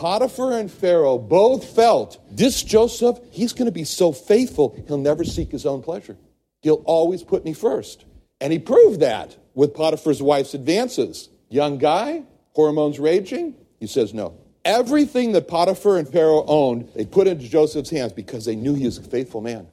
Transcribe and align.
Potiphar 0.00 0.52
and 0.58 0.72
Pharaoh 0.72 1.18
both 1.18 1.62
felt 1.76 2.16
this 2.34 2.62
Joseph, 2.62 3.20
he's 3.30 3.52
going 3.52 3.66
to 3.66 3.70
be 3.70 3.84
so 3.84 4.12
faithful, 4.12 4.74
he'll 4.86 4.96
never 4.96 5.24
seek 5.24 5.52
his 5.52 5.66
own 5.66 5.82
pleasure. 5.82 6.16
He'll 6.62 6.82
always 6.86 7.22
put 7.22 7.44
me 7.44 7.52
first. 7.52 8.06
And 8.40 8.50
he 8.50 8.58
proved 8.58 9.00
that 9.00 9.36
with 9.52 9.74
Potiphar's 9.74 10.22
wife's 10.22 10.54
advances. 10.54 11.28
Young 11.50 11.76
guy, 11.76 12.22
hormones 12.54 12.98
raging, 12.98 13.54
he 13.78 13.86
says 13.86 14.14
no. 14.14 14.38
Everything 14.64 15.32
that 15.32 15.48
Potiphar 15.48 15.98
and 15.98 16.08
Pharaoh 16.08 16.46
owned, 16.46 16.88
they 16.94 17.04
put 17.04 17.26
into 17.26 17.46
Joseph's 17.46 17.90
hands 17.90 18.14
because 18.14 18.46
they 18.46 18.56
knew 18.56 18.72
he 18.72 18.86
was 18.86 18.96
a 18.96 19.02
faithful 19.02 19.42
man. 19.42 19.68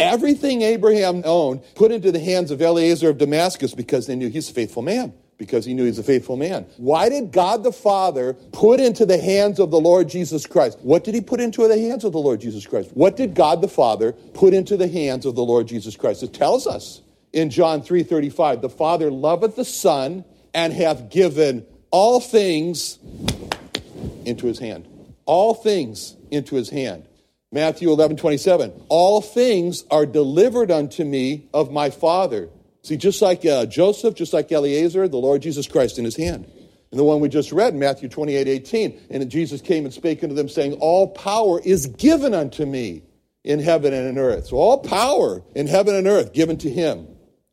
Everything 0.00 0.62
Abraham 0.62 1.20
owned, 1.26 1.60
put 1.74 1.92
into 1.92 2.10
the 2.10 2.20
hands 2.20 2.50
of 2.50 2.62
Eliezer 2.62 3.10
of 3.10 3.18
Damascus 3.18 3.74
because 3.74 4.06
they 4.06 4.16
knew 4.16 4.30
he's 4.30 4.48
a 4.48 4.54
faithful 4.54 4.80
man 4.80 5.12
because 5.38 5.64
he 5.64 5.72
knew 5.72 5.84
he's 5.84 5.98
a 5.98 6.02
faithful 6.02 6.36
man. 6.36 6.66
Why 6.76 7.08
did 7.08 7.32
God 7.32 7.62
the 7.62 7.72
Father 7.72 8.34
put 8.52 8.80
into 8.80 9.06
the 9.06 9.18
hands 9.18 9.60
of 9.60 9.70
the 9.70 9.80
Lord 9.80 10.08
Jesus 10.08 10.46
Christ? 10.46 10.78
What 10.82 11.04
did 11.04 11.14
he 11.14 11.20
put 11.20 11.40
into 11.40 11.66
the 11.66 11.78
hands 11.78 12.04
of 12.04 12.12
the 12.12 12.18
Lord 12.18 12.40
Jesus 12.40 12.66
Christ? 12.66 12.90
What 12.94 13.16
did 13.16 13.34
God 13.34 13.62
the 13.62 13.68
Father 13.68 14.12
put 14.12 14.52
into 14.52 14.76
the 14.76 14.88
hands 14.88 15.24
of 15.24 15.36
the 15.36 15.44
Lord 15.44 15.68
Jesus 15.68 15.96
Christ? 15.96 16.24
It 16.24 16.34
tells 16.34 16.66
us 16.66 17.02
in 17.32 17.50
John 17.50 17.82
3:35, 17.82 18.60
the 18.60 18.68
Father 18.68 19.10
loveth 19.10 19.56
the 19.56 19.64
Son 19.64 20.24
and 20.52 20.72
hath 20.72 21.08
given 21.08 21.64
all 21.90 22.20
things 22.20 22.98
into 24.24 24.46
his 24.46 24.58
hand. 24.58 24.86
All 25.24 25.54
things 25.54 26.16
into 26.30 26.56
his 26.56 26.70
hand. 26.70 27.04
Matthew 27.52 27.90
11, 27.90 28.16
27. 28.16 28.72
All 28.88 29.20
things 29.20 29.84
are 29.90 30.04
delivered 30.04 30.70
unto 30.70 31.04
me 31.04 31.48
of 31.54 31.70
my 31.70 31.90
Father. 31.90 32.48
See, 32.82 32.96
just 32.96 33.20
like 33.20 33.44
uh, 33.44 33.66
Joseph, 33.66 34.14
just 34.14 34.32
like 34.32 34.50
Eliezer, 34.50 35.08
the 35.08 35.16
Lord 35.16 35.42
Jesus 35.42 35.66
Christ 35.66 35.98
in 35.98 36.04
his 36.04 36.16
hand. 36.16 36.50
And 36.90 36.98
the 36.98 37.04
one 37.04 37.20
we 37.20 37.28
just 37.28 37.52
read, 37.52 37.74
Matthew 37.74 38.08
28, 38.08 38.48
18. 38.48 39.00
And 39.10 39.30
Jesus 39.30 39.60
came 39.60 39.84
and 39.84 39.92
spake 39.92 40.22
unto 40.22 40.34
them, 40.34 40.48
saying, 40.48 40.74
All 40.74 41.08
power 41.08 41.60
is 41.60 41.86
given 41.86 42.32
unto 42.32 42.64
me 42.64 43.02
in 43.44 43.60
heaven 43.60 43.92
and 43.92 44.08
in 44.08 44.18
earth. 44.18 44.46
So 44.46 44.56
all 44.56 44.78
power 44.78 45.42
in 45.54 45.66
heaven 45.66 45.94
and 45.94 46.06
earth 46.06 46.32
given 46.32 46.56
to 46.58 46.70
him. 46.70 47.06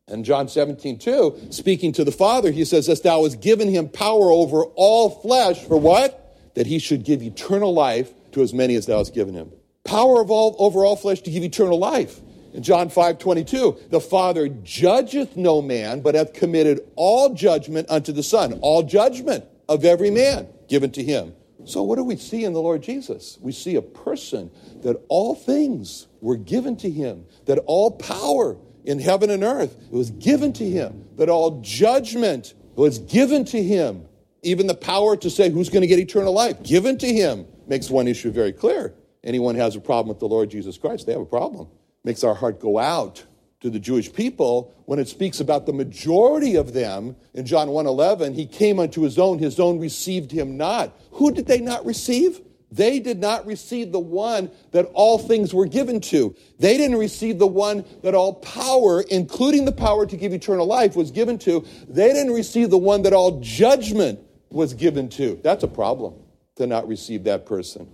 And 0.08 0.24
John 0.24 0.48
17, 0.48 0.98
2, 0.98 1.48
speaking 1.50 1.92
to 1.94 2.04
the 2.04 2.12
Father, 2.12 2.52
he 2.52 2.64
says, 2.64 2.88
As 2.88 3.00
thou 3.00 3.24
hast 3.24 3.40
given 3.40 3.68
him 3.68 3.88
power 3.88 4.30
over 4.30 4.64
all 4.76 5.10
flesh, 5.10 5.62
for 5.64 5.76
what? 5.76 6.22
That 6.54 6.66
he 6.66 6.78
should 6.78 7.04
give 7.04 7.22
eternal 7.22 7.74
life 7.74 8.12
to 8.32 8.42
as 8.42 8.54
many 8.54 8.76
as 8.76 8.86
thou 8.86 8.98
hast 8.98 9.14
given 9.14 9.34
him. 9.34 9.50
Power 9.84 10.20
of 10.20 10.30
all, 10.30 10.56
over 10.58 10.84
all 10.84 10.96
flesh 10.96 11.20
to 11.22 11.30
give 11.30 11.42
eternal 11.42 11.78
life. 11.78 12.20
John 12.60 12.88
5 12.88 13.18
22, 13.18 13.78
the 13.90 14.00
Father 14.00 14.48
judgeth 14.48 15.36
no 15.36 15.60
man, 15.60 16.00
but 16.00 16.14
hath 16.14 16.32
committed 16.32 16.80
all 16.96 17.34
judgment 17.34 17.90
unto 17.90 18.12
the 18.12 18.22
Son. 18.22 18.54
All 18.62 18.82
judgment 18.82 19.44
of 19.68 19.84
every 19.84 20.10
man 20.10 20.48
given 20.68 20.90
to 20.92 21.02
him. 21.02 21.34
So, 21.64 21.82
what 21.82 21.96
do 21.96 22.04
we 22.04 22.16
see 22.16 22.44
in 22.44 22.52
the 22.52 22.62
Lord 22.62 22.82
Jesus? 22.82 23.38
We 23.40 23.52
see 23.52 23.74
a 23.74 23.82
person 23.82 24.50
that 24.82 24.96
all 25.08 25.34
things 25.34 26.06
were 26.20 26.36
given 26.36 26.76
to 26.78 26.90
him, 26.90 27.26
that 27.46 27.58
all 27.66 27.90
power 27.90 28.56
in 28.84 29.00
heaven 29.00 29.30
and 29.30 29.42
earth 29.42 29.76
was 29.90 30.10
given 30.12 30.52
to 30.54 30.64
him, 30.64 31.04
that 31.16 31.28
all 31.28 31.60
judgment 31.60 32.54
was 32.76 33.00
given 33.00 33.44
to 33.46 33.62
him. 33.62 34.06
Even 34.42 34.68
the 34.68 34.74
power 34.74 35.16
to 35.16 35.28
say 35.28 35.50
who's 35.50 35.68
going 35.68 35.80
to 35.80 35.88
get 35.88 35.98
eternal 35.98 36.32
life, 36.32 36.62
given 36.62 36.96
to 36.98 37.12
him, 37.12 37.46
makes 37.66 37.90
one 37.90 38.06
issue 38.06 38.30
very 38.30 38.52
clear. 38.52 38.94
Anyone 39.24 39.56
has 39.56 39.74
a 39.74 39.80
problem 39.80 40.08
with 40.08 40.20
the 40.20 40.28
Lord 40.28 40.50
Jesus 40.50 40.78
Christ, 40.78 41.06
they 41.06 41.12
have 41.12 41.22
a 41.22 41.26
problem 41.26 41.68
makes 42.06 42.22
our 42.22 42.34
heart 42.34 42.60
go 42.60 42.78
out 42.78 43.24
to 43.60 43.68
the 43.68 43.80
Jewish 43.80 44.10
people 44.12 44.72
when 44.84 45.00
it 45.00 45.08
speaks 45.08 45.40
about 45.40 45.66
the 45.66 45.72
majority 45.72 46.54
of 46.54 46.72
them 46.72 47.16
in 47.34 47.44
John 47.44 47.68
1:11 47.68 48.34
he 48.34 48.46
came 48.46 48.78
unto 48.78 49.02
his 49.02 49.18
own 49.18 49.40
his 49.40 49.58
own 49.58 49.80
received 49.80 50.30
him 50.30 50.56
not. 50.56 50.96
Who 51.12 51.32
did 51.32 51.46
they 51.46 51.60
not 51.60 51.84
receive? 51.84 52.40
They 52.70 53.00
did 53.00 53.18
not 53.18 53.44
receive 53.46 53.90
the 53.90 54.00
one 54.00 54.50
that 54.70 54.86
all 54.92 55.18
things 55.18 55.52
were 55.52 55.66
given 55.66 56.00
to. 56.02 56.34
They 56.58 56.76
didn't 56.76 56.98
receive 56.98 57.38
the 57.38 57.46
one 57.46 57.84
that 58.02 58.14
all 58.14 58.34
power 58.34 59.00
including 59.00 59.64
the 59.64 59.72
power 59.72 60.06
to 60.06 60.16
give 60.16 60.32
eternal 60.32 60.66
life 60.66 60.94
was 60.94 61.10
given 61.10 61.38
to. 61.38 61.64
They 61.88 62.12
didn't 62.12 62.34
receive 62.34 62.70
the 62.70 62.78
one 62.78 63.02
that 63.02 63.14
all 63.14 63.40
judgment 63.40 64.20
was 64.50 64.74
given 64.74 65.08
to. 65.10 65.40
That's 65.42 65.64
a 65.64 65.68
problem 65.68 66.14
to 66.54 66.68
not 66.68 66.86
receive 66.86 67.24
that 67.24 67.46
person. 67.46 67.88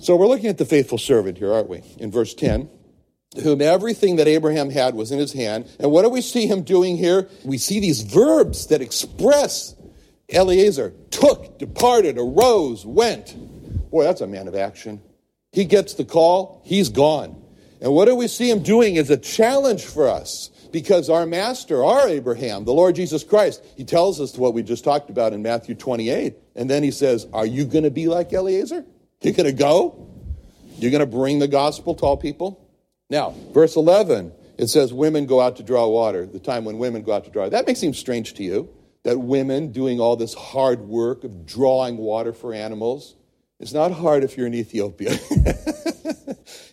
So 0.00 0.16
we're 0.16 0.28
looking 0.28 0.48
at 0.48 0.56
the 0.56 0.64
faithful 0.64 0.96
servant 0.96 1.36
here 1.36 1.52
aren't 1.52 1.68
we 1.68 1.82
in 1.98 2.10
verse 2.10 2.32
10 2.32 2.70
whom 3.42 3.60
everything 3.60 4.16
that 4.16 4.26
Abraham 4.26 4.70
had 4.70 4.94
was 4.94 5.12
in 5.12 5.18
his 5.18 5.32
hand. 5.32 5.68
And 5.78 5.90
what 5.90 6.02
do 6.02 6.08
we 6.08 6.22
see 6.22 6.46
him 6.46 6.62
doing 6.62 6.96
here? 6.96 7.28
We 7.44 7.58
see 7.58 7.80
these 7.80 8.02
verbs 8.02 8.66
that 8.68 8.80
express 8.80 9.74
Eliezer 10.32 10.94
took, 11.10 11.58
departed, 11.58 12.18
arose, 12.18 12.84
went. 12.84 13.36
Boy, 13.90 14.04
that's 14.04 14.20
a 14.20 14.26
man 14.26 14.48
of 14.48 14.54
action. 14.54 15.00
He 15.52 15.64
gets 15.64 15.94
the 15.94 16.04
call, 16.04 16.62
he's 16.64 16.88
gone. 16.88 17.42
And 17.80 17.92
what 17.92 18.06
do 18.06 18.14
we 18.14 18.28
see 18.28 18.50
him 18.50 18.62
doing 18.62 18.96
is 18.96 19.08
a 19.08 19.16
challenge 19.16 19.84
for 19.84 20.08
us 20.08 20.50
because 20.72 21.08
our 21.08 21.26
master, 21.26 21.84
our 21.84 22.08
Abraham, 22.08 22.64
the 22.64 22.72
Lord 22.72 22.96
Jesus 22.96 23.24
Christ, 23.24 23.64
he 23.76 23.84
tells 23.84 24.20
us 24.20 24.36
what 24.36 24.52
we 24.52 24.62
just 24.62 24.84
talked 24.84 25.10
about 25.10 25.32
in 25.32 25.42
Matthew 25.42 25.74
28. 25.74 26.34
And 26.56 26.68
then 26.68 26.82
he 26.82 26.90
says, 26.90 27.26
Are 27.32 27.46
you 27.46 27.64
going 27.64 27.84
to 27.84 27.90
be 27.90 28.08
like 28.08 28.32
Eliezer? 28.32 28.84
You're 29.22 29.34
going 29.34 29.46
to 29.46 29.52
go? 29.52 30.08
You're 30.76 30.90
going 30.90 31.00
to 31.00 31.06
bring 31.06 31.38
the 31.38 31.48
gospel 31.48 31.94
to 31.96 32.04
all 32.04 32.16
people? 32.16 32.67
Now, 33.10 33.34
verse 33.52 33.76
11, 33.76 34.32
it 34.58 34.68
says 34.68 34.92
women 34.92 35.26
go 35.26 35.40
out 35.40 35.56
to 35.56 35.62
draw 35.62 35.86
water, 35.88 36.26
the 36.26 36.38
time 36.38 36.64
when 36.64 36.78
women 36.78 37.02
go 37.02 37.12
out 37.12 37.24
to 37.24 37.30
draw. 37.30 37.48
That 37.48 37.66
may 37.66 37.74
seem 37.74 37.94
strange 37.94 38.34
to 38.34 38.42
you, 38.42 38.68
that 39.04 39.18
women 39.18 39.72
doing 39.72 39.98
all 39.98 40.16
this 40.16 40.34
hard 40.34 40.80
work 40.80 41.24
of 41.24 41.46
drawing 41.46 41.96
water 41.96 42.32
for 42.32 42.52
animals. 42.52 43.14
It's 43.60 43.72
not 43.72 43.92
hard 43.92 44.24
if 44.24 44.36
you're 44.36 44.46
in 44.46 44.54
Ethiopia. 44.54 45.10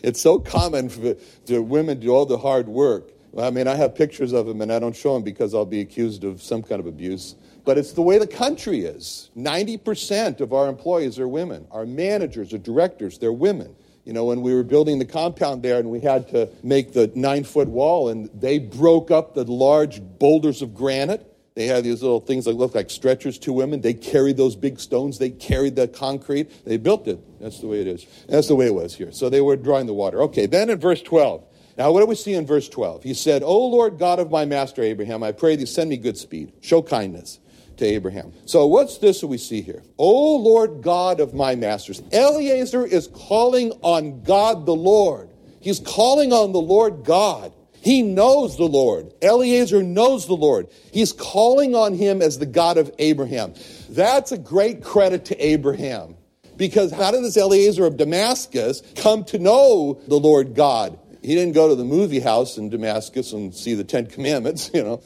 it's 0.02 0.22
so 0.22 0.40
common 0.40 0.90
for 0.90 1.16
the 1.46 1.62
women 1.62 2.00
to 2.00 2.08
do 2.08 2.12
all 2.12 2.26
the 2.26 2.38
hard 2.38 2.68
work. 2.68 3.12
I 3.38 3.50
mean, 3.50 3.68
I 3.68 3.76
have 3.76 3.96
pictures 3.96 4.34
of 4.34 4.46
them 4.46 4.62
and 4.62 4.72
I 4.72 4.80
don't 4.80 4.96
show 4.96 5.14
them 5.14 5.24
because 5.24 5.54
I'll 5.54 5.66
be 5.66 5.82
accused 5.82 6.24
of 6.24 6.42
some 6.42 6.64
kind 6.64 6.80
of 6.80 6.86
abuse. 6.86 7.36
But 7.66 7.78
it's 7.78 7.94
the 7.94 8.02
way 8.02 8.18
the 8.18 8.28
country 8.28 8.82
is. 8.82 9.30
90% 9.36 10.40
of 10.40 10.54
our 10.54 10.68
employees 10.68 11.20
are 11.20 11.28
women. 11.28 11.68
Our 11.72 11.86
managers, 11.86 12.54
our 12.54 12.60
directors, 12.60 13.18
they're 13.18 13.34
women. 13.34 13.76
You 14.06 14.14
know, 14.14 14.26
when 14.26 14.42
we 14.42 14.54
were 14.54 14.64
building 14.64 15.00
the 15.00 15.06
compound 15.06 15.64
there 15.64 15.80
and 15.80 15.90
we 15.90 16.00
had 16.00 16.30
to 16.30 16.48
make 16.64 16.94
the 16.94 17.12
nine 17.16 17.44
foot 17.44 17.68
wall, 17.68 18.10
and 18.10 18.30
they 18.34 18.60
broke 18.60 19.10
up 19.10 19.34
the 19.34 19.44
large 19.44 20.00
boulders 20.00 20.62
of 20.62 20.76
granite. 20.76 21.32
They 21.56 21.66
had 21.66 21.84
these 21.84 22.04
little 22.04 22.20
things 22.20 22.46
that 22.46 22.52
looked 22.52 22.76
like 22.76 22.90
stretchers, 22.90 23.40
two 23.40 23.54
women. 23.54 23.82
They 23.82 23.94
carried 23.94 24.38
those 24.38 24.56
big 24.56 24.80
stones. 24.80 25.18
They 25.18 25.32
carried 25.32 25.76
the 25.76 25.88
concrete. 25.88 26.66
They 26.66 26.78
built 26.78 27.08
it. 27.08 27.20
That's 27.40 27.60
the 27.62 27.68
way 27.68 27.82
it 27.82 27.88
is. 27.88 28.06
That's 28.28 28.48
the 28.48 28.56
way 28.56 28.68
it 28.68 28.76
was 28.76 28.94
here. 28.94 29.12
So 29.12 29.30
they 29.30 29.42
were 29.42 29.56
drawing 29.56 29.88
the 29.88 29.94
water. 29.94 30.22
Okay, 30.24 30.46
then 30.46 30.70
in 30.70 30.80
verse 30.80 31.02
12. 31.02 31.44
Now, 31.78 31.92
what 31.92 32.02
do 32.02 32.06
we 32.06 32.16
see 32.16 32.34
in 32.34 32.46
verse 32.46 32.70
12? 32.70 33.04
He 33.04 33.14
said, 33.14 33.42
O 33.42 33.68
Lord 33.68 33.98
God 33.98 34.20
of 34.20 34.30
my 34.30 34.46
master 34.46 34.82
Abraham, 34.84 35.24
I 35.24 35.32
pray 35.32 35.56
thee, 35.56 35.66
send 35.66 35.90
me 35.90 35.98
good 35.98 36.18
speed. 36.18 36.54
Show 36.62 36.82
kindness 36.82 37.40
to 37.78 37.86
Abraham. 37.86 38.34
So 38.46 38.68
what's 38.68 38.98
this 38.98 39.22
that 39.22 39.28
we 39.28 39.38
see 39.38 39.62
here? 39.62 39.84
O 39.98 40.36
Lord 40.38 40.82
God 40.82 41.20
of 41.20 41.34
my 41.34 41.56
masters. 41.56 42.02
Eliezer 42.12 42.86
is 42.86 43.08
calling 43.08 43.72
on 43.82 44.22
God 44.24 44.66
the 44.66 44.76
Lord. 44.76 45.30
He's 45.60 45.80
calling 45.80 46.32
on 46.32 46.52
the 46.52 46.62
Lord 46.62 47.04
God. 47.04 47.52
He 47.82 48.02
knows 48.02 48.58
the 48.58 48.68
Lord. 48.68 49.14
Eliezer 49.22 49.84
knows 49.84 50.26
the 50.26 50.36
Lord. 50.36 50.68
He's 50.92 51.12
calling 51.12 51.76
on 51.76 51.94
him 51.94 52.22
as 52.22 52.40
the 52.40 52.48
God 52.48 52.78
of 52.78 52.92
Abraham. 52.98 53.54
That's 53.90 54.32
a 54.32 54.40
great 54.40 54.84
credit 54.84 55.26
to 55.26 55.38
Abraham. 55.38 56.16
Because 56.58 56.92
how 56.92 57.12
did 57.12 57.24
this 57.24 57.38
Eliezer 57.38 57.86
of 57.86 57.98
Damascus 57.98 58.82
come 58.96 59.24
to 59.26 59.38
know 59.38 60.00
the 60.08 60.20
Lord 60.20 60.56
God? 60.56 60.98
He 61.22 61.36
didn't 61.36 61.54
go 61.54 61.70
to 61.70 61.76
the 61.76 61.84
movie 61.84 62.20
house 62.20 62.58
in 62.58 62.70
Damascus 62.70 63.34
and 63.34 63.54
see 63.54 63.74
the 63.74 63.84
Ten 63.84 64.08
Commandments, 64.08 64.72
you 64.74 64.84
know. 64.84 65.02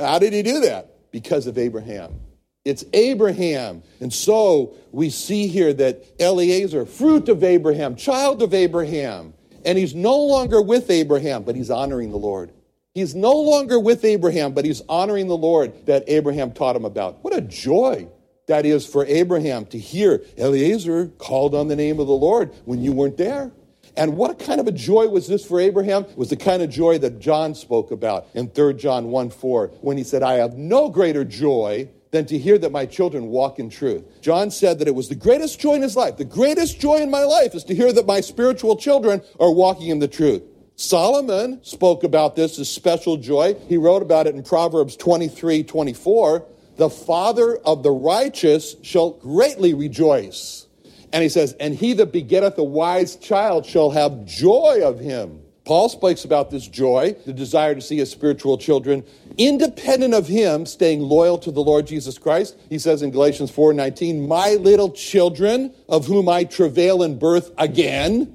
How 0.00 0.18
did 0.18 0.32
he 0.32 0.42
do 0.42 0.60
that? 0.60 0.91
Because 1.12 1.46
of 1.46 1.56
Abraham. 1.58 2.20
It's 2.64 2.84
Abraham. 2.92 3.82
And 4.00 4.12
so 4.12 4.74
we 4.90 5.10
see 5.10 5.46
here 5.46 5.72
that 5.72 6.04
Eliezer, 6.20 6.86
fruit 6.86 7.28
of 7.28 7.44
Abraham, 7.44 7.96
child 7.96 8.42
of 8.42 8.54
Abraham, 8.54 9.34
and 9.64 9.78
he's 9.78 9.94
no 9.94 10.18
longer 10.18 10.60
with 10.60 10.90
Abraham, 10.90 11.44
but 11.44 11.54
he's 11.54 11.70
honoring 11.70 12.10
the 12.10 12.18
Lord. 12.18 12.52
He's 12.94 13.14
no 13.14 13.32
longer 13.32 13.80
with 13.80 14.04
Abraham, 14.04 14.52
but 14.52 14.64
he's 14.64 14.82
honoring 14.88 15.26
the 15.26 15.36
Lord 15.36 15.86
that 15.86 16.04
Abraham 16.08 16.52
taught 16.52 16.76
him 16.76 16.84
about. 16.84 17.24
What 17.24 17.34
a 17.34 17.40
joy 17.40 18.08
that 18.48 18.66
is 18.66 18.86
for 18.86 19.06
Abraham 19.06 19.64
to 19.66 19.78
hear 19.78 20.22
Eliezer 20.36 21.06
called 21.18 21.54
on 21.54 21.68
the 21.68 21.76
name 21.76 22.00
of 22.00 22.06
the 22.06 22.12
Lord 22.12 22.52
when 22.64 22.82
you 22.82 22.92
weren't 22.92 23.16
there. 23.16 23.50
And 23.96 24.16
what 24.16 24.38
kind 24.38 24.60
of 24.60 24.66
a 24.66 24.72
joy 24.72 25.08
was 25.08 25.26
this 25.26 25.44
for 25.44 25.60
Abraham? 25.60 26.04
It 26.04 26.16
was 26.16 26.30
the 26.30 26.36
kind 26.36 26.62
of 26.62 26.70
joy 26.70 26.98
that 26.98 27.18
John 27.18 27.54
spoke 27.54 27.90
about 27.90 28.26
in 28.34 28.48
3 28.48 28.74
John 28.74 29.10
1 29.10 29.30
4 29.30 29.68
when 29.80 29.98
he 29.98 30.04
said, 30.04 30.22
I 30.22 30.34
have 30.34 30.56
no 30.56 30.88
greater 30.88 31.24
joy 31.24 31.88
than 32.10 32.26
to 32.26 32.38
hear 32.38 32.58
that 32.58 32.70
my 32.70 32.86
children 32.86 33.28
walk 33.28 33.58
in 33.58 33.70
truth. 33.70 34.04
John 34.20 34.50
said 34.50 34.78
that 34.78 34.88
it 34.88 34.94
was 34.94 35.08
the 35.08 35.14
greatest 35.14 35.58
joy 35.58 35.74
in 35.74 35.82
his 35.82 35.96
life. 35.96 36.16
The 36.18 36.24
greatest 36.24 36.78
joy 36.78 36.96
in 36.96 37.10
my 37.10 37.24
life 37.24 37.54
is 37.54 37.64
to 37.64 37.74
hear 37.74 37.92
that 37.92 38.06
my 38.06 38.20
spiritual 38.20 38.76
children 38.76 39.22
are 39.40 39.50
walking 39.50 39.88
in 39.88 39.98
the 39.98 40.08
truth. 40.08 40.42
Solomon 40.76 41.62
spoke 41.62 42.04
about 42.04 42.36
this 42.36 42.58
as 42.58 42.68
special 42.68 43.16
joy. 43.16 43.54
He 43.68 43.76
wrote 43.76 44.02
about 44.02 44.26
it 44.26 44.34
in 44.34 44.42
Proverbs 44.42 44.96
23 44.96 45.64
24. 45.64 46.46
The 46.76 46.90
father 46.90 47.56
of 47.58 47.82
the 47.82 47.90
righteous 47.90 48.76
shall 48.82 49.10
greatly 49.10 49.74
rejoice. 49.74 50.61
And 51.12 51.22
he 51.22 51.28
says, 51.28 51.54
And 51.60 51.74
he 51.74 51.92
that 51.94 52.12
begetteth 52.12 52.56
a 52.58 52.64
wise 52.64 53.16
child 53.16 53.66
shall 53.66 53.90
have 53.90 54.24
joy 54.24 54.80
of 54.82 54.98
him. 54.98 55.40
Paul 55.64 55.88
speaks 55.88 56.24
about 56.24 56.50
this 56.50 56.66
joy, 56.66 57.14
the 57.24 57.32
desire 57.32 57.74
to 57.74 57.80
see 57.80 57.98
his 57.98 58.10
spiritual 58.10 58.58
children 58.58 59.04
independent 59.38 60.12
of 60.12 60.26
him 60.26 60.66
staying 60.66 61.00
loyal 61.00 61.38
to 61.38 61.50
the 61.50 61.62
Lord 61.62 61.86
Jesus 61.86 62.18
Christ. 62.18 62.56
He 62.68 62.78
says 62.78 63.02
in 63.02 63.10
Galatians 63.10 63.50
4:19, 63.50 64.26
"My 64.26 64.54
little 64.54 64.90
children, 64.90 65.72
of 65.88 66.06
whom 66.06 66.28
I 66.28 66.44
travail 66.44 67.02
in 67.02 67.18
birth 67.18 67.52
again, 67.58 68.34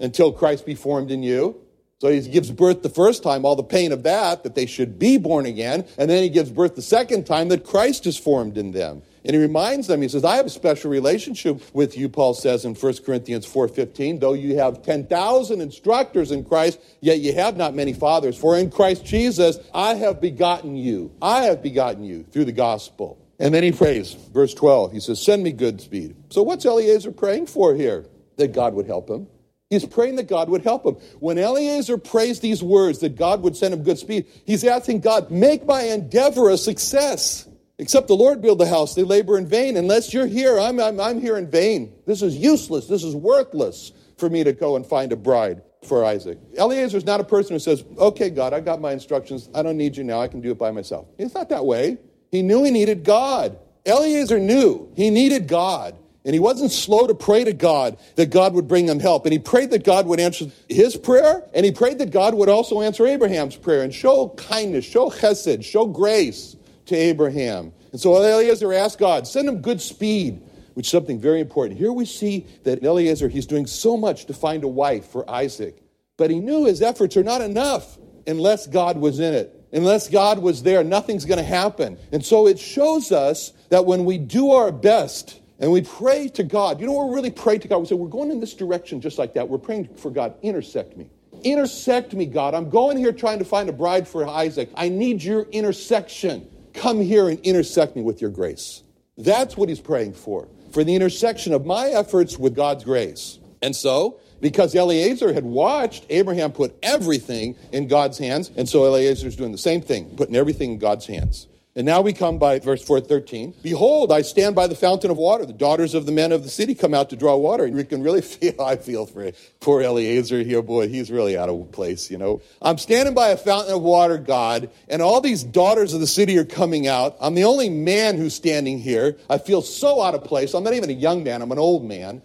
until 0.00 0.32
Christ 0.32 0.66
be 0.66 0.74
formed 0.74 1.10
in 1.10 1.22
you." 1.22 1.56
So 1.98 2.08
he 2.10 2.20
gives 2.20 2.50
birth 2.50 2.82
the 2.82 2.90
first 2.90 3.22
time, 3.22 3.46
all 3.46 3.56
the 3.56 3.62
pain 3.62 3.90
of 3.90 4.02
that, 4.02 4.42
that 4.42 4.54
they 4.54 4.66
should 4.66 4.98
be 4.98 5.16
born 5.16 5.46
again. 5.46 5.86
And 5.96 6.10
then 6.10 6.22
he 6.22 6.28
gives 6.28 6.50
birth 6.50 6.74
the 6.74 6.82
second 6.82 7.24
time 7.24 7.48
that 7.48 7.64
Christ 7.64 8.06
is 8.06 8.18
formed 8.18 8.58
in 8.58 8.72
them. 8.72 9.00
And 9.26 9.34
he 9.34 9.42
reminds 9.42 9.88
them, 9.88 10.02
he 10.02 10.08
says, 10.08 10.24
I 10.24 10.36
have 10.36 10.46
a 10.46 10.50
special 10.50 10.88
relationship 10.88 11.60
with 11.74 11.98
you, 11.98 12.08
Paul 12.08 12.32
says 12.32 12.64
in 12.64 12.74
1 12.74 12.94
Corinthians 13.04 13.44
4.15, 13.44 14.20
though 14.20 14.34
you 14.34 14.56
have 14.58 14.82
10,000 14.82 15.60
instructors 15.60 16.30
in 16.30 16.44
Christ, 16.44 16.78
yet 17.00 17.18
you 17.18 17.32
have 17.32 17.56
not 17.56 17.74
many 17.74 17.92
fathers. 17.92 18.38
For 18.38 18.56
in 18.56 18.70
Christ 18.70 19.04
Jesus, 19.04 19.58
I 19.74 19.94
have 19.94 20.20
begotten 20.20 20.76
you. 20.76 21.10
I 21.20 21.42
have 21.46 21.60
begotten 21.60 22.04
you 22.04 22.22
through 22.22 22.44
the 22.44 22.52
gospel. 22.52 23.18
And 23.40 23.52
then 23.52 23.64
he 23.64 23.72
prays, 23.72 24.14
verse 24.14 24.54
12, 24.54 24.92
he 24.92 25.00
says, 25.00 25.20
send 25.20 25.42
me 25.42 25.50
good 25.50 25.80
speed. 25.80 26.14
So 26.30 26.44
what's 26.44 26.64
Eliezer 26.64 27.10
praying 27.10 27.46
for 27.46 27.74
here? 27.74 28.06
That 28.36 28.52
God 28.52 28.74
would 28.74 28.86
help 28.86 29.10
him. 29.10 29.26
He's 29.70 29.84
praying 29.84 30.14
that 30.16 30.28
God 30.28 30.48
would 30.50 30.62
help 30.62 30.86
him. 30.86 30.94
When 31.18 31.36
Eliezer 31.36 31.98
prays 31.98 32.38
these 32.38 32.62
words, 32.62 33.00
that 33.00 33.16
God 33.16 33.42
would 33.42 33.56
send 33.56 33.74
him 33.74 33.82
good 33.82 33.98
speed, 33.98 34.26
he's 34.44 34.62
asking 34.62 35.00
God, 35.00 35.32
make 35.32 35.66
my 35.66 35.82
endeavor 35.82 36.48
a 36.48 36.56
success. 36.56 37.48
Except 37.78 38.08
the 38.08 38.16
Lord 38.16 38.40
build 38.40 38.58
the 38.58 38.66
house, 38.66 38.94
they 38.94 39.02
labor 39.02 39.36
in 39.36 39.46
vain. 39.46 39.76
Unless 39.76 40.14
you're 40.14 40.26
here, 40.26 40.58
I'm, 40.58 40.80
I'm, 40.80 40.98
I'm 40.98 41.20
here 41.20 41.36
in 41.36 41.50
vain. 41.50 41.92
This 42.06 42.22
is 42.22 42.36
useless. 42.36 42.86
This 42.86 43.04
is 43.04 43.14
worthless 43.14 43.92
for 44.16 44.30
me 44.30 44.44
to 44.44 44.52
go 44.52 44.76
and 44.76 44.86
find 44.86 45.12
a 45.12 45.16
bride 45.16 45.62
for 45.82 46.04
Isaac. 46.04 46.38
Eliezer 46.58 46.96
is 46.96 47.04
not 47.04 47.20
a 47.20 47.24
person 47.24 47.54
who 47.54 47.58
says, 47.58 47.84
Okay, 47.98 48.30
God, 48.30 48.54
I 48.54 48.60
got 48.60 48.80
my 48.80 48.92
instructions. 48.92 49.50
I 49.54 49.62
don't 49.62 49.76
need 49.76 49.96
you 49.96 50.04
now. 50.04 50.20
I 50.20 50.28
can 50.28 50.40
do 50.40 50.50
it 50.50 50.58
by 50.58 50.70
myself. 50.70 51.06
It's 51.18 51.34
not 51.34 51.50
that 51.50 51.66
way. 51.66 51.98
He 52.30 52.42
knew 52.42 52.64
he 52.64 52.70
needed 52.70 53.04
God. 53.04 53.58
Eliezer 53.84 54.38
knew 54.38 54.90
he 54.96 55.10
needed 55.10 55.46
God. 55.46 55.96
And 56.24 56.34
he 56.34 56.40
wasn't 56.40 56.72
slow 56.72 57.06
to 57.06 57.14
pray 57.14 57.44
to 57.44 57.52
God 57.52 57.98
that 58.16 58.30
God 58.30 58.54
would 58.54 58.66
bring 58.66 58.88
him 58.88 58.98
help. 58.98 59.26
And 59.26 59.32
he 59.32 59.38
prayed 59.38 59.70
that 59.70 59.84
God 59.84 60.08
would 60.08 60.18
answer 60.18 60.46
his 60.68 60.96
prayer, 60.96 61.44
and 61.54 61.64
he 61.64 61.70
prayed 61.70 61.98
that 61.98 62.10
God 62.10 62.34
would 62.34 62.48
also 62.48 62.80
answer 62.80 63.06
Abraham's 63.06 63.54
prayer 63.54 63.82
and 63.82 63.94
show 63.94 64.30
kindness, 64.30 64.84
show 64.84 65.08
chesed, 65.08 65.64
show 65.64 65.86
grace 65.86 66.55
to 66.86 66.96
Abraham. 66.96 67.72
And 67.92 68.00
so 68.00 68.16
Eliezer 68.16 68.72
asked 68.72 68.98
God, 68.98 69.26
send 69.26 69.48
him 69.48 69.60
good 69.60 69.80
speed, 69.80 70.42
which 70.74 70.86
is 70.86 70.90
something 70.90 71.20
very 71.20 71.40
important. 71.40 71.78
Here 71.78 71.92
we 71.92 72.04
see 72.04 72.46
that 72.64 72.82
Eliezer, 72.82 73.28
he's 73.28 73.46
doing 73.46 73.66
so 73.66 73.96
much 73.96 74.26
to 74.26 74.34
find 74.34 74.64
a 74.64 74.68
wife 74.68 75.06
for 75.06 75.28
Isaac, 75.30 75.82
but 76.16 76.30
he 76.30 76.40
knew 76.40 76.64
his 76.64 76.82
efforts 76.82 77.16
are 77.16 77.22
not 77.22 77.40
enough 77.40 77.98
unless 78.26 78.66
God 78.66 78.98
was 78.98 79.20
in 79.20 79.34
it. 79.34 79.52
Unless 79.72 80.08
God 80.08 80.38
was 80.38 80.62
there, 80.62 80.84
nothing's 80.84 81.24
going 81.24 81.38
to 81.38 81.44
happen. 81.44 81.98
And 82.12 82.24
so 82.24 82.46
it 82.46 82.58
shows 82.58 83.12
us 83.12 83.52
that 83.68 83.84
when 83.84 84.04
we 84.04 84.16
do 84.16 84.52
our 84.52 84.70
best 84.70 85.40
and 85.58 85.72
we 85.72 85.82
pray 85.82 86.28
to 86.28 86.44
God, 86.44 86.80
you 86.80 86.86
know, 86.86 87.06
we 87.06 87.14
really 87.14 87.30
pray 87.30 87.58
to 87.58 87.68
God. 87.68 87.78
We 87.78 87.86
say, 87.86 87.94
we're 87.94 88.08
going 88.08 88.30
in 88.30 88.40
this 88.40 88.54
direction 88.54 89.00
just 89.00 89.18
like 89.18 89.34
that. 89.34 89.48
We're 89.48 89.58
praying 89.58 89.88
for 89.96 90.10
God, 90.10 90.34
intersect 90.42 90.96
me. 90.96 91.10
Intersect 91.42 92.14
me, 92.14 92.26
God. 92.26 92.54
I'm 92.54 92.70
going 92.70 92.96
here 92.96 93.12
trying 93.12 93.38
to 93.40 93.44
find 93.44 93.68
a 93.68 93.72
bride 93.72 94.08
for 94.08 94.26
Isaac. 94.26 94.70
I 94.74 94.88
need 94.88 95.22
your 95.22 95.42
intersection. 95.42 96.48
Come 96.76 97.00
here 97.00 97.28
and 97.28 97.40
intersect 97.40 97.96
me 97.96 98.02
with 98.02 98.20
your 98.20 98.30
grace. 98.30 98.82
That's 99.16 99.56
what 99.56 99.68
he's 99.68 99.80
praying 99.80 100.12
for, 100.12 100.46
for 100.72 100.84
the 100.84 100.94
intersection 100.94 101.54
of 101.54 101.64
my 101.64 101.88
efforts 101.88 102.38
with 102.38 102.54
God's 102.54 102.84
grace. 102.84 103.38
And 103.62 103.74
so, 103.74 104.20
because 104.42 104.74
Eliezer 104.74 105.32
had 105.32 105.44
watched 105.44 106.04
Abraham 106.10 106.52
put 106.52 106.76
everything 106.82 107.56
in 107.72 107.88
God's 107.88 108.18
hands, 108.18 108.50
and 108.56 108.68
so 108.68 108.84
Eliezer 108.84 109.26
is 109.26 109.36
doing 109.36 109.52
the 109.52 109.58
same 109.58 109.80
thing, 109.80 110.14
putting 110.16 110.36
everything 110.36 110.72
in 110.72 110.78
God's 110.78 111.06
hands. 111.06 111.48
And 111.76 111.84
now 111.84 112.00
we 112.00 112.14
come 112.14 112.38
by 112.38 112.58
verse 112.58 112.82
413. 112.82 113.52
Behold, 113.62 114.10
I 114.10 114.22
stand 114.22 114.54
by 114.54 114.66
the 114.66 114.74
fountain 114.74 115.10
of 115.10 115.18
water. 115.18 115.44
The 115.44 115.52
daughters 115.52 115.92
of 115.92 116.06
the 116.06 116.12
men 116.12 116.32
of 116.32 116.42
the 116.42 116.48
city 116.48 116.74
come 116.74 116.94
out 116.94 117.10
to 117.10 117.16
draw 117.16 117.36
water. 117.36 117.66
And 117.66 117.76
you 117.76 117.84
can 117.84 118.02
really 118.02 118.22
feel, 118.22 118.58
I 118.58 118.76
feel 118.76 119.04
for 119.04 119.30
poor 119.60 119.82
Eliezer 119.82 120.42
here. 120.42 120.62
Boy, 120.62 120.88
he's 120.88 121.10
really 121.10 121.36
out 121.36 121.50
of 121.50 121.70
place, 121.72 122.10
you 122.10 122.16
know. 122.16 122.40
I'm 122.62 122.78
standing 122.78 123.12
by 123.12 123.28
a 123.28 123.36
fountain 123.36 123.74
of 123.74 123.82
water, 123.82 124.16
God, 124.16 124.70
and 124.88 125.02
all 125.02 125.20
these 125.20 125.44
daughters 125.44 125.92
of 125.92 126.00
the 126.00 126.06
city 126.06 126.38
are 126.38 126.46
coming 126.46 126.86
out. 126.86 127.14
I'm 127.20 127.34
the 127.34 127.44
only 127.44 127.68
man 127.68 128.16
who's 128.16 128.34
standing 128.34 128.78
here. 128.78 129.18
I 129.28 129.36
feel 129.36 129.60
so 129.60 130.00
out 130.00 130.14
of 130.14 130.24
place. 130.24 130.54
I'm 130.54 130.64
not 130.64 130.72
even 130.72 130.88
a 130.88 130.94
young 130.94 131.24
man, 131.24 131.42
I'm 131.42 131.52
an 131.52 131.58
old 131.58 131.84
man. 131.84 132.22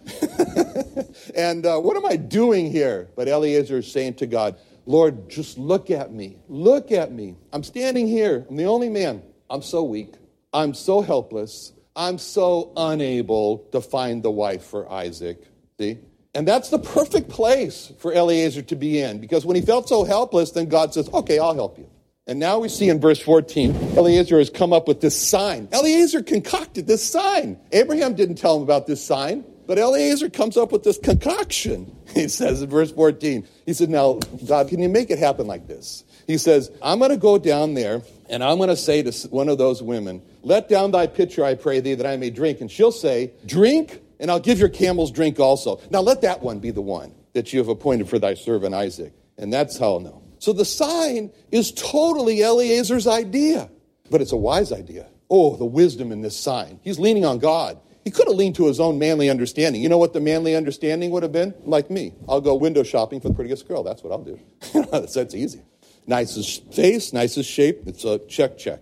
and 1.36 1.66
uh, 1.66 1.78
what 1.78 1.98
am 1.98 2.06
I 2.06 2.16
doing 2.16 2.70
here? 2.70 3.10
But 3.16 3.28
Eliezer 3.28 3.78
is 3.78 3.92
saying 3.92 4.14
to 4.14 4.26
God, 4.26 4.56
Lord, 4.86 5.28
just 5.28 5.58
look 5.58 5.90
at 5.90 6.10
me. 6.10 6.38
Look 6.48 6.90
at 6.90 7.12
me. 7.12 7.36
I'm 7.52 7.62
standing 7.62 8.08
here. 8.08 8.46
I'm 8.48 8.56
the 8.56 8.64
only 8.64 8.88
man. 8.88 9.22
I'm 9.52 9.60
so 9.60 9.82
weak. 9.82 10.14
I'm 10.54 10.72
so 10.72 11.02
helpless. 11.02 11.74
I'm 11.94 12.16
so 12.16 12.72
unable 12.74 13.58
to 13.72 13.82
find 13.82 14.22
the 14.22 14.30
wife 14.30 14.64
for 14.64 14.90
Isaac. 14.90 15.44
See? 15.78 15.98
And 16.34 16.48
that's 16.48 16.70
the 16.70 16.78
perfect 16.78 17.28
place 17.28 17.92
for 17.98 18.14
Eliezer 18.14 18.62
to 18.62 18.76
be 18.76 18.98
in 18.98 19.20
because 19.20 19.44
when 19.44 19.54
he 19.54 19.60
felt 19.60 19.90
so 19.90 20.04
helpless, 20.04 20.52
then 20.52 20.70
God 20.70 20.94
says, 20.94 21.10
Okay, 21.12 21.38
I'll 21.38 21.54
help 21.54 21.76
you. 21.76 21.86
And 22.26 22.38
now 22.38 22.60
we 22.60 22.70
see 22.70 22.88
in 22.88 22.98
verse 22.98 23.20
14, 23.20 23.74
Eliezer 23.94 24.38
has 24.38 24.48
come 24.48 24.72
up 24.72 24.88
with 24.88 25.02
this 25.02 25.20
sign. 25.20 25.68
Eliezer 25.70 26.22
concocted 26.22 26.86
this 26.86 27.04
sign. 27.04 27.58
Abraham 27.72 28.14
didn't 28.14 28.36
tell 28.36 28.56
him 28.56 28.62
about 28.62 28.86
this 28.86 29.04
sign, 29.04 29.44
but 29.66 29.76
Eliezer 29.76 30.30
comes 30.30 30.56
up 30.56 30.72
with 30.72 30.82
this 30.82 30.98
concoction. 30.98 31.94
He 32.12 32.28
says 32.28 32.60
in 32.60 32.68
verse 32.68 32.92
14, 32.92 33.48
he 33.64 33.72
said, 33.72 33.88
Now, 33.88 34.20
God, 34.46 34.68
can 34.68 34.80
you 34.80 34.88
make 34.90 35.10
it 35.10 35.18
happen 35.18 35.46
like 35.46 35.66
this? 35.66 36.04
He 36.26 36.38
says, 36.38 36.70
I'm 36.82 36.98
going 36.98 37.10
to 37.10 37.16
go 37.16 37.38
down 37.38 37.74
there 37.74 38.02
and 38.28 38.42
I'm 38.42 38.56
going 38.56 38.70
to 38.70 38.76
say 38.76 39.02
to 39.02 39.28
one 39.28 39.48
of 39.48 39.58
those 39.58 39.82
women, 39.82 40.22
Let 40.42 40.68
down 40.68 40.90
thy 40.90 41.06
pitcher, 41.06 41.44
I 41.44 41.54
pray 41.54 41.80
thee, 41.80 41.94
that 41.94 42.06
I 42.06 42.16
may 42.16 42.30
drink. 42.30 42.60
And 42.60 42.70
she'll 42.70 42.92
say, 42.92 43.32
Drink, 43.46 44.00
and 44.18 44.30
I'll 44.30 44.40
give 44.40 44.58
your 44.58 44.68
camels 44.68 45.10
drink 45.10 45.38
also. 45.38 45.80
Now 45.90 46.00
let 46.00 46.22
that 46.22 46.42
one 46.42 46.58
be 46.58 46.70
the 46.70 46.80
one 46.80 47.14
that 47.34 47.52
you 47.52 47.58
have 47.58 47.68
appointed 47.68 48.08
for 48.08 48.18
thy 48.18 48.34
servant 48.34 48.74
Isaac. 48.74 49.12
And 49.36 49.52
that's 49.52 49.78
how 49.78 49.94
I'll 49.94 50.00
know. 50.00 50.22
So 50.38 50.52
the 50.52 50.64
sign 50.64 51.30
is 51.50 51.72
totally 51.72 52.40
Eliezer's 52.40 53.06
idea, 53.06 53.70
but 54.10 54.20
it's 54.20 54.32
a 54.32 54.36
wise 54.36 54.72
idea. 54.72 55.06
Oh, 55.30 55.56
the 55.56 55.64
wisdom 55.64 56.10
in 56.12 56.20
this 56.20 56.36
sign. 56.36 56.80
He's 56.82 56.98
leaning 56.98 57.24
on 57.24 57.38
God. 57.38 57.78
He 58.04 58.10
could 58.10 58.26
have 58.26 58.36
leaned 58.36 58.56
to 58.56 58.66
his 58.66 58.80
own 58.80 58.98
manly 58.98 59.30
understanding. 59.30 59.82
You 59.82 59.88
know 59.88 59.98
what 59.98 60.12
the 60.12 60.20
manly 60.20 60.56
understanding 60.56 61.10
would 61.12 61.22
have 61.22 61.32
been? 61.32 61.54
Like 61.64 61.90
me. 61.90 62.14
I'll 62.28 62.40
go 62.40 62.54
window 62.54 62.82
shopping 62.82 63.20
for 63.20 63.28
the 63.28 63.34
prettiest 63.34 63.68
girl. 63.68 63.82
That's 63.82 64.02
what 64.02 64.12
I'll 64.12 64.24
do. 64.24 64.38
that's 64.90 65.34
easy. 65.34 65.62
Nicest 66.06 66.72
face, 66.72 67.12
nicest 67.12 67.48
shape. 67.48 67.82
It's 67.86 68.04
a 68.04 68.18
check, 68.20 68.58
check. 68.58 68.80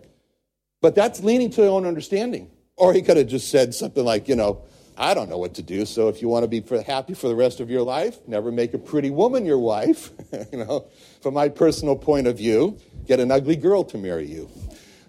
But 0.80 0.94
that's 0.94 1.22
leaning 1.22 1.50
to 1.50 1.62
your 1.62 1.70
own 1.70 1.86
understanding. 1.86 2.50
Or 2.76 2.94
he 2.94 3.02
could 3.02 3.16
have 3.18 3.26
just 3.26 3.50
said 3.50 3.74
something 3.74 4.04
like, 4.04 4.28
you 4.28 4.36
know, 4.36 4.62
I 4.96 5.14
don't 5.14 5.28
know 5.28 5.38
what 5.38 5.54
to 5.54 5.62
do. 5.62 5.86
So 5.86 6.08
if 6.08 6.20
you 6.20 6.28
want 6.28 6.44
to 6.44 6.48
be 6.48 6.62
happy 6.82 7.14
for 7.14 7.28
the 7.28 7.34
rest 7.34 7.60
of 7.60 7.70
your 7.70 7.82
life, 7.82 8.18
never 8.26 8.50
make 8.50 8.74
a 8.74 8.78
pretty 8.78 9.10
woman 9.10 9.44
your 9.44 9.58
wife. 9.58 10.10
you 10.52 10.58
know, 10.64 10.86
from 11.22 11.34
my 11.34 11.48
personal 11.48 11.96
point 11.96 12.26
of 12.26 12.36
view, 12.36 12.78
get 13.06 13.20
an 13.20 13.30
ugly 13.30 13.56
girl 13.56 13.84
to 13.84 13.98
marry 13.98 14.26
you. 14.26 14.48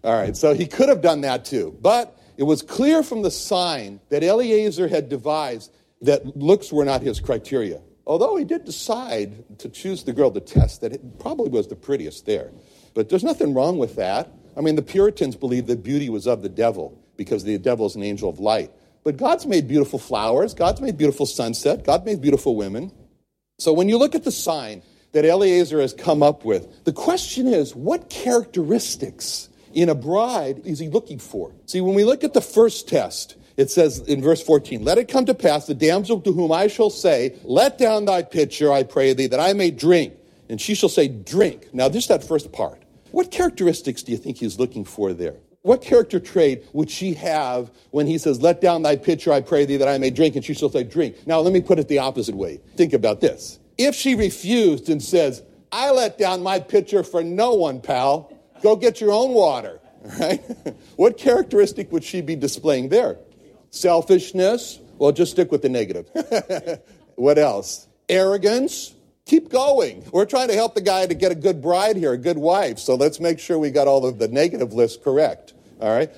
All 0.03 0.13
right, 0.13 0.36
so 0.36 0.53
he 0.53 0.65
could 0.65 0.89
have 0.89 1.01
done 1.01 1.22
that 1.22 1.46
too. 1.46 1.77
But 1.82 2.18
it 2.38 2.44
was 2.44 2.62
clear 2.62 3.03
from 3.03 3.22
the 3.22 3.32
sign 3.32 4.00
that 4.10 4.24
Eliezer 4.24 4.88
had 4.88 5.10
devised 5.10 5.72
that 6.01 6.38
looks 6.38 6.72
were 6.72 6.86
not 6.86 7.01
his 7.01 7.20
criteria. 7.20 7.82
Although 8.12 8.36
he 8.36 8.44
did 8.44 8.65
decide 8.65 9.58
to 9.60 9.70
choose 9.70 10.03
the 10.03 10.12
girl 10.12 10.32
to 10.32 10.41
test, 10.41 10.82
that 10.82 10.91
it 10.91 11.18
probably 11.18 11.48
was 11.48 11.70
the 11.70 11.77
prettiest 11.77 12.25
there. 12.25 12.51
But 12.94 13.08
there's 13.08 13.24
nothing 13.24 13.53
wrong 13.53 13.77
with 13.77 13.96
that. 13.96 14.30
I 14.58 14.60
mean, 14.60 14.75
the 14.75 14.82
Puritans 14.82 15.38
believed 15.38 15.68
that 15.68 15.82
beauty 15.82 16.10
was 16.10 16.27
of 16.27 16.41
the 16.41 16.50
devil 16.50 17.01
because 17.15 17.46
the 17.46 17.58
devil 17.58 17.86
is 17.86 17.96
an 17.96 18.03
angel 18.03 18.30
of 18.30 18.38
light. 18.38 18.70
But 19.06 19.15
God's 19.15 19.46
made 19.46 19.65
beautiful 19.65 19.98
flowers, 19.98 20.53
God's 20.53 20.82
made 20.82 20.98
beautiful 20.98 21.25
sunset, 21.25 21.86
God 21.86 22.06
made 22.06 22.20
beautiful 22.20 22.58
women. 22.58 22.91
So 23.60 23.72
when 23.72 23.88
you 23.88 23.98
look 23.98 24.13
at 24.13 24.25
the 24.25 24.32
sign 24.32 24.84
that 25.13 25.24
Eliezer 25.24 25.80
has 25.80 25.94
come 25.94 26.22
up 26.22 26.44
with, 26.44 26.84
the 26.84 26.91
question 26.91 27.48
is 27.48 27.74
what 27.74 28.10
characteristics 28.10 29.48
in 29.72 29.88
a 29.88 29.96
bride 29.96 30.63
is 30.65 30.80
he 30.80 30.89
looking 30.89 31.18
for? 31.18 31.53
See, 31.65 31.80
when 31.80 31.96
we 31.96 32.03
look 32.03 32.25
at 32.25 32.34
the 32.34 32.41
first 32.41 32.89
test, 32.89 33.38
it 33.62 33.70
says 33.72 34.00
in 34.00 34.22
verse 34.22 34.41
14, 34.44 34.84
Let 34.84 34.98
it 34.98 35.08
come 35.08 35.25
to 35.25 35.34
pass, 35.34 35.68
the 35.68 35.75
damsel 35.75 36.20
to 36.22 36.34
whom 36.34 36.51
I 36.51 36.68
shall 36.68 36.89
say, 36.89 37.38
Let 37.44 37.77
down 37.77 38.06
thy 38.06 38.24
pitcher, 38.24 38.72
I 38.72 38.84
pray 38.84 39.13
thee, 39.13 39.27
that 39.27 39.39
I 39.39 39.53
may 39.53 39.72
drink. 39.72 40.15
And 40.50 40.60
she 40.60 40.75
shall 40.75 40.89
say, 40.89 41.08
Drink. 41.08 41.74
Now, 41.74 41.88
just 41.88 42.10
that 42.10 42.24
first 42.24 42.51
part. 42.51 42.82
What 43.12 43.32
characteristics 43.32 44.03
do 44.03 44.12
you 44.12 44.18
think 44.18 44.38
he's 44.38 44.60
looking 44.60 44.84
for 44.84 45.13
there? 45.13 45.36
What 45.62 45.84
character 45.84 46.20
trait 46.20 46.65
would 46.74 46.89
she 46.89 47.13
have 47.13 47.72
when 47.91 48.08
he 48.08 48.18
says, 48.18 48.41
Let 48.41 48.62
down 48.62 48.82
thy 48.82 48.96
pitcher, 48.96 49.32
I 49.32 49.41
pray 49.41 49.65
thee, 49.65 49.77
that 49.77 49.88
I 49.88 49.98
may 50.00 50.10
drink? 50.10 50.36
And 50.36 50.44
she 50.44 50.53
shall 50.56 50.70
say, 50.70 50.84
Drink. 50.84 51.27
Now, 51.27 51.39
let 51.39 51.53
me 51.53 51.62
put 51.62 51.77
it 51.77 51.88
the 51.88 52.00
opposite 52.00 52.36
way. 52.36 52.60
Think 52.75 52.94
about 52.94 53.22
this. 53.22 53.60
If 53.77 53.96
she 53.96 54.15
refused 54.15 54.89
and 54.89 55.01
says, 55.01 55.44
I 55.72 55.91
let 55.91 56.18
down 56.18 56.41
my 56.41 56.60
pitcher 56.60 57.03
for 57.03 57.24
no 57.24 57.53
one, 57.53 57.80
pal, 57.80 58.34
go 58.62 58.75
get 58.75 59.00
your 59.00 59.12
own 59.12 59.34
water, 59.34 59.80
right? 60.20 60.41
what 60.96 61.18
characteristic 61.18 61.91
would 61.91 62.03
she 62.03 62.22
be 62.22 62.36
displaying 62.36 62.89
there? 62.89 63.18
Selfishness? 63.72 64.80
Well, 64.98 65.12
just 65.12 65.32
stick 65.32 65.51
with 65.51 65.63
the 65.63 65.70
negative. 65.70 66.10
what 67.16 67.38
else? 67.38 67.88
Arrogance? 68.08 68.94
Keep 69.25 69.50
going. 69.50 70.04
We're 70.12 70.25
trying 70.25 70.50
to 70.50 70.54
help 70.54 70.75
the 70.75 70.82
guy 70.82 71.06
to 71.06 71.13
get 71.13 71.32
a 71.32 71.36
good 71.36 71.62
bride 71.62 71.96
here, 71.96 72.12
a 72.13 72.18
good 72.18 72.38
wife. 72.38 72.80
So 72.80 72.96
let's 72.96 73.20
make 73.20 73.40
sure 73.40 73.58
we 73.58 73.72
got 73.72 73.88
all 73.88 74.06
of 74.06 74.20
the 74.20 74.28
negative 74.28 74.74
lists 74.74 75.01
correct. 75.01 75.54
All 75.80 75.90
right? 75.90 76.12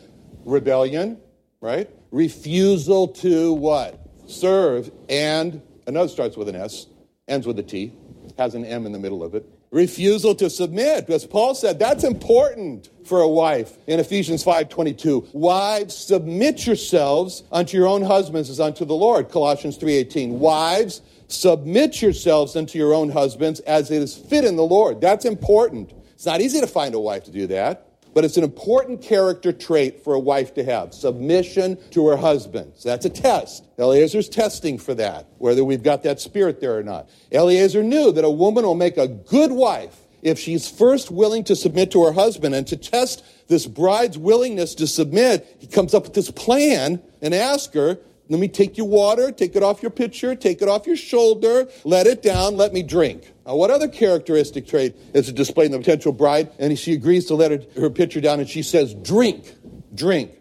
Rebellion, 0.45 1.19
right? 1.61 1.89
Refusal 2.11 3.07
to 3.07 3.53
what? 3.53 3.99
Serve. 4.27 4.91
And 5.09 5.61
another 5.85 6.09
starts 6.09 6.35
with 6.35 6.49
an 6.49 6.55
S, 6.55 6.87
ends 7.27 7.45
with 7.45 7.59
a 7.59 7.63
T, 7.63 7.93
has 8.37 8.55
an 8.55 8.65
M 8.65 8.85
in 8.85 8.91
the 8.91 8.99
middle 8.99 9.23
of 9.23 9.35
it. 9.35 9.47
Refusal 9.73 10.35
to 10.35 10.51
submit, 10.51 11.07
because 11.07 11.25
Paul 11.25 11.55
said 11.55 11.79
that's 11.79 12.03
important 12.03 12.89
for 13.05 13.21
a 13.21 13.27
wife 13.27 13.75
in 13.87 13.99
Ephesians 13.99 14.43
5:22. 14.43 15.25
Wives, 15.33 15.95
submit 15.95 16.67
yourselves 16.67 17.41
unto 17.51 17.75
your 17.75 17.87
own 17.87 18.03
husbands 18.03 18.51
as 18.51 18.59
unto 18.59 18.85
the 18.85 18.93
Lord. 18.93 19.29
Colossians 19.29 19.77
3:18. 19.77 20.39
Wives, 20.39 21.01
submit 21.27 22.03
yourselves 22.03 22.55
unto 22.55 22.77
your 22.77 22.93
own 22.93 23.09
husbands 23.09 23.61
as 23.61 23.89
it 23.89 24.03
is 24.03 24.13
fit 24.13 24.45
in 24.45 24.57
the 24.57 24.63
Lord. 24.63 25.01
That's 25.01 25.25
important. 25.25 25.91
It's 26.13 26.27
not 26.27 26.39
easy 26.39 26.61
to 26.61 26.67
find 26.67 26.93
a 26.93 26.99
wife 26.99 27.23
to 27.23 27.31
do 27.31 27.47
that, 27.47 27.87
but 28.13 28.23
it's 28.23 28.37
an 28.37 28.43
important 28.43 29.01
character 29.01 29.51
trait 29.51 30.03
for 30.03 30.13
a 30.13 30.19
wife 30.19 30.53
to 30.55 30.63
have 30.63 30.93
submission 30.93 31.77
to 31.91 32.07
her 32.07 32.17
husband. 32.17 32.73
So 32.75 32.89
that's 32.89 33.05
a 33.05 33.09
test. 33.09 33.65
Eliezer's 33.77 34.29
testing 34.29 34.77
for 34.77 34.93
that, 34.95 35.27
whether 35.37 35.63
we've 35.63 35.83
got 35.83 36.03
that 36.03 36.19
spirit 36.19 36.61
there 36.61 36.77
or 36.77 36.83
not. 36.83 37.09
Eliezer 37.31 37.83
knew 37.83 38.11
that 38.11 38.23
a 38.23 38.29
woman 38.29 38.63
will 38.65 38.75
make 38.75 38.97
a 38.97 39.07
good 39.07 39.51
wife 39.51 40.03
if 40.23 40.39
she's 40.39 40.69
first 40.69 41.11
willing 41.11 41.43
to 41.43 41.55
submit 41.55 41.91
to 41.91 42.03
her 42.05 42.13
husband 42.13 42.55
and 42.55 42.65
to 42.67 42.77
test 42.77 43.23
this 43.49 43.67
bride's 43.67 44.17
willingness 44.17 44.73
to 44.75 44.87
submit, 44.87 45.57
he 45.59 45.67
comes 45.67 45.93
up 45.93 46.03
with 46.03 46.13
this 46.13 46.31
plan 46.31 47.01
and 47.21 47.33
asks 47.33 47.73
her, 47.75 47.99
let 48.29 48.39
me 48.39 48.47
take 48.47 48.77
your 48.77 48.87
water, 48.87 49.31
take 49.31 49.55
it 49.55 49.63
off 49.63 49.81
your 49.81 49.91
pitcher, 49.91 50.33
take 50.35 50.61
it 50.61 50.69
off 50.69 50.87
your 50.87 50.95
shoulder, 50.95 51.67
let 51.83 52.07
it 52.07 52.21
down, 52.21 52.55
let 52.55 52.71
me 52.73 52.81
drink. 52.81 53.31
Now, 53.45 53.55
what 53.55 53.69
other 53.69 53.87
characteristic 53.87 54.65
trait 54.65 54.95
is 55.13 55.31
displayed 55.31 55.67
in 55.67 55.71
the 55.73 55.79
potential 55.79 56.13
bride? 56.13 56.49
And 56.57 56.77
she 56.79 56.93
agrees 56.93 57.25
to 57.25 57.35
let 57.35 57.51
her, 57.51 57.81
her 57.81 57.89
pitcher 57.89 58.21
down 58.21 58.39
and 58.39 58.47
she 58.47 58.63
says, 58.63 58.93
drink, 58.93 59.53
drink. 59.93 60.31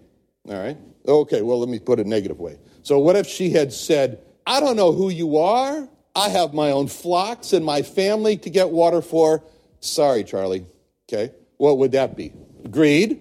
All 0.48 0.54
right? 0.54 0.78
Okay, 1.06 1.42
well, 1.42 1.58
let 1.58 1.68
me 1.68 1.80
put 1.80 1.98
it 1.98 2.06
negative 2.06 2.38
way. 2.38 2.58
So, 2.82 2.98
what 2.98 3.16
if 3.16 3.26
she 3.26 3.50
had 3.50 3.72
said, 3.72 4.20
I 4.46 4.60
don't 4.60 4.76
know 4.76 4.92
who 4.92 5.08
you 5.08 5.38
are. 5.38 5.88
I 6.14 6.28
have 6.28 6.52
my 6.52 6.70
own 6.70 6.88
flocks 6.88 7.52
and 7.52 7.64
my 7.64 7.82
family 7.82 8.36
to 8.38 8.50
get 8.50 8.70
water 8.70 9.02
for. 9.02 9.42
Sorry, 9.80 10.24
Charlie. 10.24 10.66
Okay? 11.08 11.32
What 11.56 11.78
would 11.78 11.92
that 11.92 12.16
be? 12.16 12.32
Greed, 12.70 13.20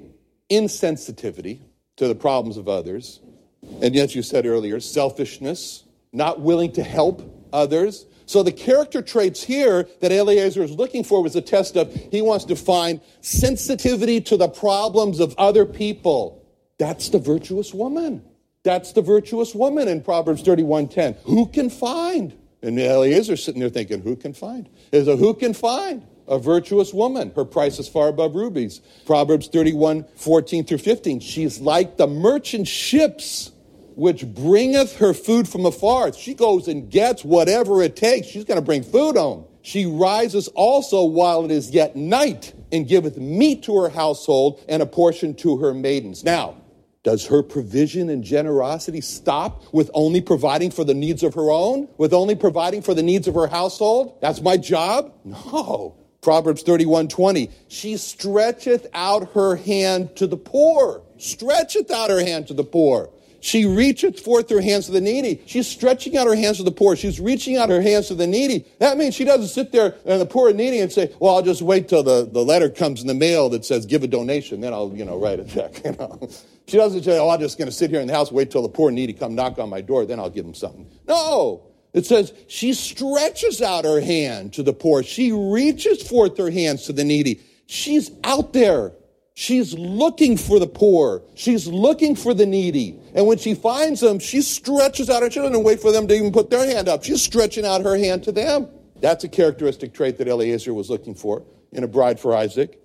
insensitivity 0.50 1.62
to 1.98 2.08
the 2.08 2.16
problems 2.16 2.58
of 2.58 2.68
others, 2.68 3.20
and 3.82 3.96
yet 3.96 4.16
you 4.16 4.22
said 4.22 4.46
earlier, 4.46 4.80
selfishness, 4.80 5.84
not 6.12 6.42
willing 6.42 6.72
to 6.74 6.84
help 6.84 7.22
others. 7.54 8.06
So 8.26 8.44
the 8.44 8.52
character 8.52 9.02
traits 9.02 9.44
here 9.44 9.88
that 10.00 10.12
Eliezer 10.12 10.64
is 10.64 10.72
looking 10.72 11.04
for 11.04 11.22
was 11.22 11.36
a 11.36 11.42
test 11.42 11.76
of 11.76 11.94
he 11.94 12.22
wants 12.22 12.46
to 12.46 12.56
find 12.56 13.02
sensitivity 13.22 14.22
to 14.22 14.38
the 14.38 14.48
problems 14.48 15.20
of 15.20 15.36
other 15.38 15.66
people. 15.66 16.42
That's 16.78 17.10
the 17.10 17.20
virtuous 17.20 17.74
woman. 17.74 18.24
That's 18.64 18.94
the 18.94 19.02
virtuous 19.02 19.54
woman 19.54 19.88
in 19.88 20.02
Proverbs 20.02 20.44
31:10. 20.44 21.16
Who 21.24 21.48
can 21.48 21.70
find? 21.70 22.34
And 22.62 22.80
Eliezer's 22.80 23.44
sitting 23.44 23.60
there 23.60 23.70
thinking, 23.70 24.02
who 24.02 24.16
can 24.16 24.34
find? 24.34 24.70
Is 24.92 25.08
a 25.08 25.16
who 25.16 25.34
can 25.34 25.54
find? 25.54 26.06
A 26.28 26.38
virtuous 26.38 26.94
woman. 26.94 27.32
Her 27.36 27.44
price 27.44 27.80
is 27.80 27.90
far 27.90 28.08
above 28.08 28.36
rubies. 28.36 28.82
Proverbs 29.06 29.48
31, 29.48 30.06
14 30.16 30.64
through 30.64 30.78
15. 30.78 31.20
She's 31.20 31.60
like 31.60 31.98
the 31.98 32.08
merchant 32.08 32.68
ships 32.68 33.51
which 33.96 34.26
bringeth 34.26 34.98
her 34.98 35.14
food 35.14 35.48
from 35.48 35.66
afar. 35.66 36.14
She 36.14 36.34
goes 36.34 36.68
and 36.68 36.90
gets 36.90 37.24
whatever 37.24 37.82
it 37.82 37.96
takes. 37.96 38.28
She's 38.28 38.46
going 38.46 38.60
to 38.60 38.66
bring 38.66 38.84
food 38.84 39.16
home. 39.16 39.46
She 39.62 39.86
rises 39.86 40.48
also 40.50 41.04
while 41.04 41.46
it 41.46 41.52
is 41.52 41.72
yet 41.72 41.96
night 41.96 42.54
and 42.72 42.88
giveth 42.88 43.18
meat 43.18 43.64
to 43.64 43.76
her 43.82 43.90
household 43.90 44.64
and 44.68 44.82
a 44.82 44.86
portion 44.86 45.36
to 45.36 45.58
her 45.58 45.74
maidens. 45.74 46.24
Now, 46.24 46.58
does 47.04 47.26
her 47.28 47.42
provision 47.42 48.10
and 48.10 48.24
generosity 48.24 49.02
stop 49.02 49.64
with 49.74 49.90
only 49.94 50.22
providing 50.22 50.70
for 50.70 50.84
the 50.84 50.94
needs 50.94 51.24
of 51.24 51.34
her 51.34 51.50
own? 51.50 51.88
With 51.98 52.14
only 52.14 52.36
providing 52.36 52.82
for 52.82 52.94
the 52.94 53.02
needs 53.04 53.28
of 53.28 53.36
her 53.36 53.48
household? 53.48 54.18
That's 54.22 54.42
my 54.42 54.58
job? 54.58 55.14
No. 55.24 55.96
Proverbs 56.22 56.62
31 56.62 57.08
20. 57.08 57.50
She 57.68 57.98
stretcheth 57.98 58.86
out 58.94 59.34
her 59.34 59.56
hand 59.56 60.16
to 60.18 60.28
the 60.28 60.38
poor. 60.38 61.02
Stretcheth 61.18 61.90
out 61.90 62.12
her 62.12 62.24
hand 62.24 62.48
to 62.48 62.54
the 62.54 62.64
poor. 62.64 63.10
She 63.42 63.66
reacheth 63.66 64.20
forth 64.20 64.50
her 64.52 64.62
hands 64.62 64.86
to 64.86 64.92
the 64.92 65.02
needy. 65.02 65.42
She's 65.48 65.68
stretching 65.68 66.16
out 66.16 66.28
her 66.28 66.36
hands 66.36 66.58
to 66.58 66.64
the 66.64 66.72
poor. 66.72 66.96
She's 66.96 67.20
reaching 67.20 67.58
out 67.58 67.70
her 67.70 67.82
hands 67.82 68.08
to 68.08 68.16
the 68.16 68.28
needy. 68.28 68.66
That 68.78 68.98
means 68.98 69.16
she 69.16 69.26
doesn't 69.26 69.48
sit 69.48 69.72
there 69.72 69.96
and 70.06 70.22
the 70.22 70.28
poor 70.28 70.50
and 70.50 70.58
needy 70.58 70.80
and 70.80 70.92
say, 70.92 71.14
well, 71.20 71.36
I'll 71.36 71.42
just 71.42 71.64
wait 71.64 71.90
till 71.90 72.04
the, 72.04 72.30
the 72.32 72.44
letter 72.44 72.70
comes 72.70 73.02
in 73.02 73.08
the 73.08 73.16
mail 73.16 73.50
that 73.50 73.66
says 73.66 73.88
give 73.88 74.04
a 74.04 74.08
donation. 74.08 74.62
Then 74.62 74.74
I'll, 74.74 74.92
you 74.96 75.04
know, 75.04 75.20
write 75.20 75.40
a 75.40 75.44
check. 75.44 75.82
You 75.92 75.94
know? 75.94 76.30
She 76.68 76.78
doesn't 76.78 77.04
say, 77.04 77.18
oh, 77.18 77.30
I'm 77.30 77.40
just 77.40 77.58
going 77.58 77.68
to 77.68 77.76
sit 77.76 77.90
here 77.90 78.00
in 78.00 78.08
the 78.08 78.14
house, 78.14 78.32
wait 78.32 78.52
till 78.52 78.62
the 78.62 78.70
poor 78.70 78.90
and 78.90 78.96
needy 78.96 79.14
come 79.14 79.34
knock 79.34 79.58
on 79.58 79.70
my 79.70 79.82
door. 79.82 80.06
Then 80.06 80.20
I'll 80.20 80.30
give 80.30 80.46
them 80.46 80.54
something. 80.54 80.88
No. 81.08 81.64
It 81.94 82.06
says 82.06 82.34
she 82.48 82.74
stretches 82.74 83.62
out 83.62 83.84
her 83.84 84.00
hand 84.00 84.54
to 84.54 84.64
the 84.64 84.72
poor. 84.72 85.04
She 85.04 85.32
reaches 85.32 86.08
forth 86.08 86.38
her 86.38 86.52
hands 86.52 86.86
to 86.86 86.94
the 86.94 87.04
needy. 87.04 87.42
She's 87.66 88.12
out 88.24 88.54
there. 88.54 88.94
She's 89.42 89.74
looking 89.74 90.38
for 90.38 90.60
the 90.60 90.68
poor. 90.68 91.24
She's 91.34 91.66
looking 91.66 92.16
for 92.16 92.36
the 92.36 92.46
needy. 92.46 93.00
And 93.16 93.26
when 93.26 93.40
she 93.40 93.56
finds 93.56 94.00
them, 94.00 94.20
she 94.20 94.44
stretches 94.44 95.10
out 95.10 95.24
her, 95.24 95.30
hand. 95.32 95.34
doesn't 95.34 95.64
wait 95.64 95.82
for 95.82 95.92
them 95.92 96.08
to 96.10 96.14
even 96.14 96.32
put 96.32 96.52
their 96.52 96.64
hand 96.64 96.88
up. 96.88 97.04
She's 97.04 97.24
stretching 97.24 97.66
out 97.66 97.82
her 97.82 97.98
hand 97.98 98.24
to 98.26 98.32
them. 98.32 98.68
That's 98.98 99.24
a 99.24 99.28
characteristic 99.28 99.96
trait 99.96 100.20
that 100.20 100.28
Eliezer 100.28 100.76
was 100.76 100.92
looking 100.92 101.16
for 101.16 101.44
in 101.72 101.84
a 101.84 101.88
bride 101.88 102.20
for 102.20 102.36
Isaac. 102.36 102.80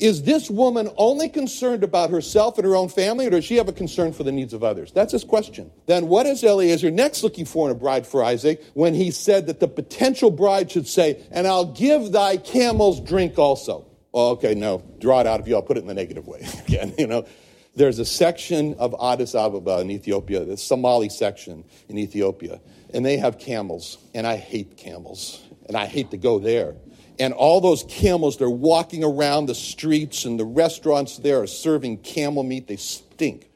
Is 0.00 0.24
this 0.24 0.50
woman 0.50 0.90
only 0.96 1.28
concerned 1.28 1.84
about 1.84 2.10
herself 2.10 2.58
and 2.58 2.66
her 2.66 2.74
own 2.74 2.88
family, 2.88 3.28
or 3.28 3.30
does 3.30 3.44
she 3.44 3.54
have 3.54 3.68
a 3.68 3.72
concern 3.72 4.12
for 4.12 4.24
the 4.24 4.32
needs 4.32 4.52
of 4.52 4.64
others? 4.64 4.90
That's 4.90 5.12
his 5.12 5.22
question. 5.22 5.70
Then 5.86 6.08
what 6.08 6.26
is 6.26 6.42
Eliezer 6.42 6.90
next 6.90 7.22
looking 7.22 7.44
for 7.44 7.70
in 7.70 7.76
a 7.76 7.78
bride 7.78 8.04
for 8.04 8.24
Isaac 8.24 8.64
when 8.74 8.94
he 8.94 9.12
said 9.12 9.46
that 9.46 9.60
the 9.60 9.68
potential 9.68 10.32
bride 10.32 10.72
should 10.72 10.88
say, 10.88 11.24
And 11.30 11.46
I'll 11.46 11.72
give 11.72 12.10
thy 12.10 12.36
camels 12.36 12.98
drink 12.98 13.38
also? 13.38 13.86
Oh, 14.12 14.30
okay, 14.30 14.54
no, 14.54 14.82
draw 14.98 15.20
it 15.20 15.26
out 15.26 15.40
of 15.40 15.48
you. 15.48 15.54
I'll 15.54 15.62
put 15.62 15.76
it 15.76 15.80
in 15.80 15.86
the 15.86 15.94
negative 15.94 16.26
way 16.26 16.46
again, 16.66 16.94
you 16.98 17.06
know. 17.06 17.26
There's 17.76 18.00
a 18.00 18.04
section 18.04 18.74
of 18.74 18.94
Addis 19.00 19.34
Ababa 19.36 19.80
in 19.80 19.90
Ethiopia, 19.90 20.44
the 20.44 20.56
Somali 20.56 21.08
section 21.08 21.64
in 21.88 21.98
Ethiopia, 21.98 22.60
and 22.92 23.06
they 23.06 23.16
have 23.16 23.38
camels, 23.38 23.98
and 24.12 24.26
I 24.26 24.36
hate 24.36 24.76
camels, 24.76 25.40
and 25.66 25.76
I 25.76 25.86
hate 25.86 26.10
to 26.10 26.16
go 26.16 26.40
there 26.40 26.74
and 27.20 27.34
all 27.34 27.60
those 27.60 27.84
camels, 27.84 28.38
they're 28.38 28.48
walking 28.48 29.04
around 29.04 29.44
the 29.44 29.54
streets, 29.54 30.24
and 30.24 30.40
the 30.40 30.44
restaurants 30.46 31.18
there 31.18 31.42
are 31.42 31.46
serving 31.46 31.98
camel 31.98 32.42
meat. 32.42 32.66
They 32.66 32.76
stink. 32.76 33.50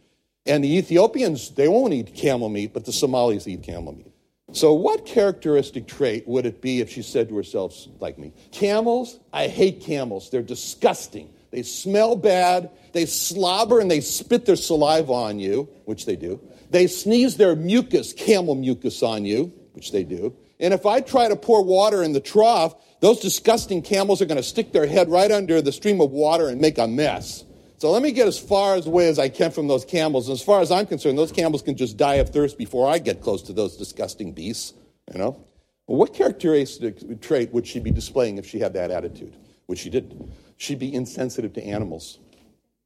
And 0.45 0.63
the 0.63 0.77
Ethiopians, 0.77 1.51
they 1.53 1.67
won't 1.67 1.95
eat 1.95 2.15
camel 2.15 2.51
meat, 2.51 2.75
but 2.75 2.85
the 2.85 2.93
Somalis 2.93 3.49
eat 3.49 3.63
camel 3.63 3.95
meat. 3.95 4.13
So, 4.55 4.73
what 4.73 5.05
characteristic 5.05 5.89
trait 5.89 6.29
would 6.29 6.47
it 6.47 6.61
be 6.61 6.81
if 6.81 6.89
she 6.89 7.03
said 7.03 7.29
to 7.29 7.37
herself, 7.37 7.77
like 7.99 8.19
me, 8.19 8.33
Camels, 8.53 9.19
I 9.33 9.49
hate 9.49 9.81
camels. 9.81 10.31
They're 10.31 10.43
disgusting. 10.43 11.35
They 11.51 11.63
smell 11.63 12.15
bad. 12.15 12.71
They 12.93 13.07
slobber 13.07 13.81
and 13.81 13.91
they 13.91 14.01
spit 14.01 14.47
their 14.47 14.55
saliva 14.55 15.13
on 15.13 15.41
you, 15.41 15.69
which 15.87 16.07
they 16.07 16.15
do. 16.15 16.41
they 16.71 16.87
sneeze 16.87 17.37
their 17.37 17.57
mucus, 17.57 18.13
camel 18.13 18.55
mucus, 18.55 19.03
on 19.03 19.25
you, 19.25 19.53
which 19.73 19.91
they 19.91 20.05
do. 20.05 20.35
And 20.61 20.73
if 20.73 20.87
I 20.87 21.01
try 21.01 21.29
to 21.29 21.37
pour 21.37 21.65
water 21.65 22.05
in 22.05 22.13
the 22.13 22.21
trough, 22.21 22.75
those 23.01 23.19
disgusting 23.19 23.83
camels 23.83 24.23
are 24.23 24.27
going 24.27 24.37
to 24.37 24.43
stick 24.43 24.73
their 24.73 24.87
head 24.87 25.11
right 25.11 25.31
under 25.33 25.61
the 25.61 25.73
stream 25.73 26.01
of 26.01 26.13
water 26.13 26.49
and 26.49 26.61
make 26.61 26.79
a 26.79 26.87
mess. 26.87 27.45
So 27.85 27.91
let 27.91 28.03
me 28.03 28.13
get 28.13 28.27
as 28.27 28.39
far 28.39 28.77
away 28.77 29.09
as 29.09 29.19
I 29.19 29.29
can 29.29 29.51
from 29.51 29.69
those 29.69 29.85
camels. 29.85 30.27
And 30.27 30.33
as 30.33 30.43
far 30.43 30.63
as 30.63 30.73
I'm 30.73 30.87
concerned, 30.87 31.19
those 31.19 31.31
camels 31.31 31.61
can 31.61 31.77
just 31.77 31.99
die 31.99 32.15
of 32.15 32.31
thirst 32.31 32.57
before 32.57 32.89
I 32.89 32.97
get 32.97 33.21
close 33.21 33.43
to 33.43 33.53
those 33.53 33.77
disgusting 33.77 34.33
beasts. 34.33 34.73
You 35.13 35.19
know? 35.19 35.45
Well, 35.87 35.99
what 35.99 36.15
characteristic 36.15 37.21
trait 37.21 37.53
would 37.53 37.67
she 37.67 37.81
be 37.81 37.91
displaying 37.91 38.39
if 38.39 38.47
she 38.47 38.59
had 38.59 38.73
that 38.73 38.91
attitude? 38.91 39.37
Which 39.67 39.81
she 39.81 39.91
didn't. 39.91 40.33
She'd 40.57 40.79
be 40.79 40.95
insensitive 40.95 41.53
to 41.53 41.63
animals. 41.63 42.21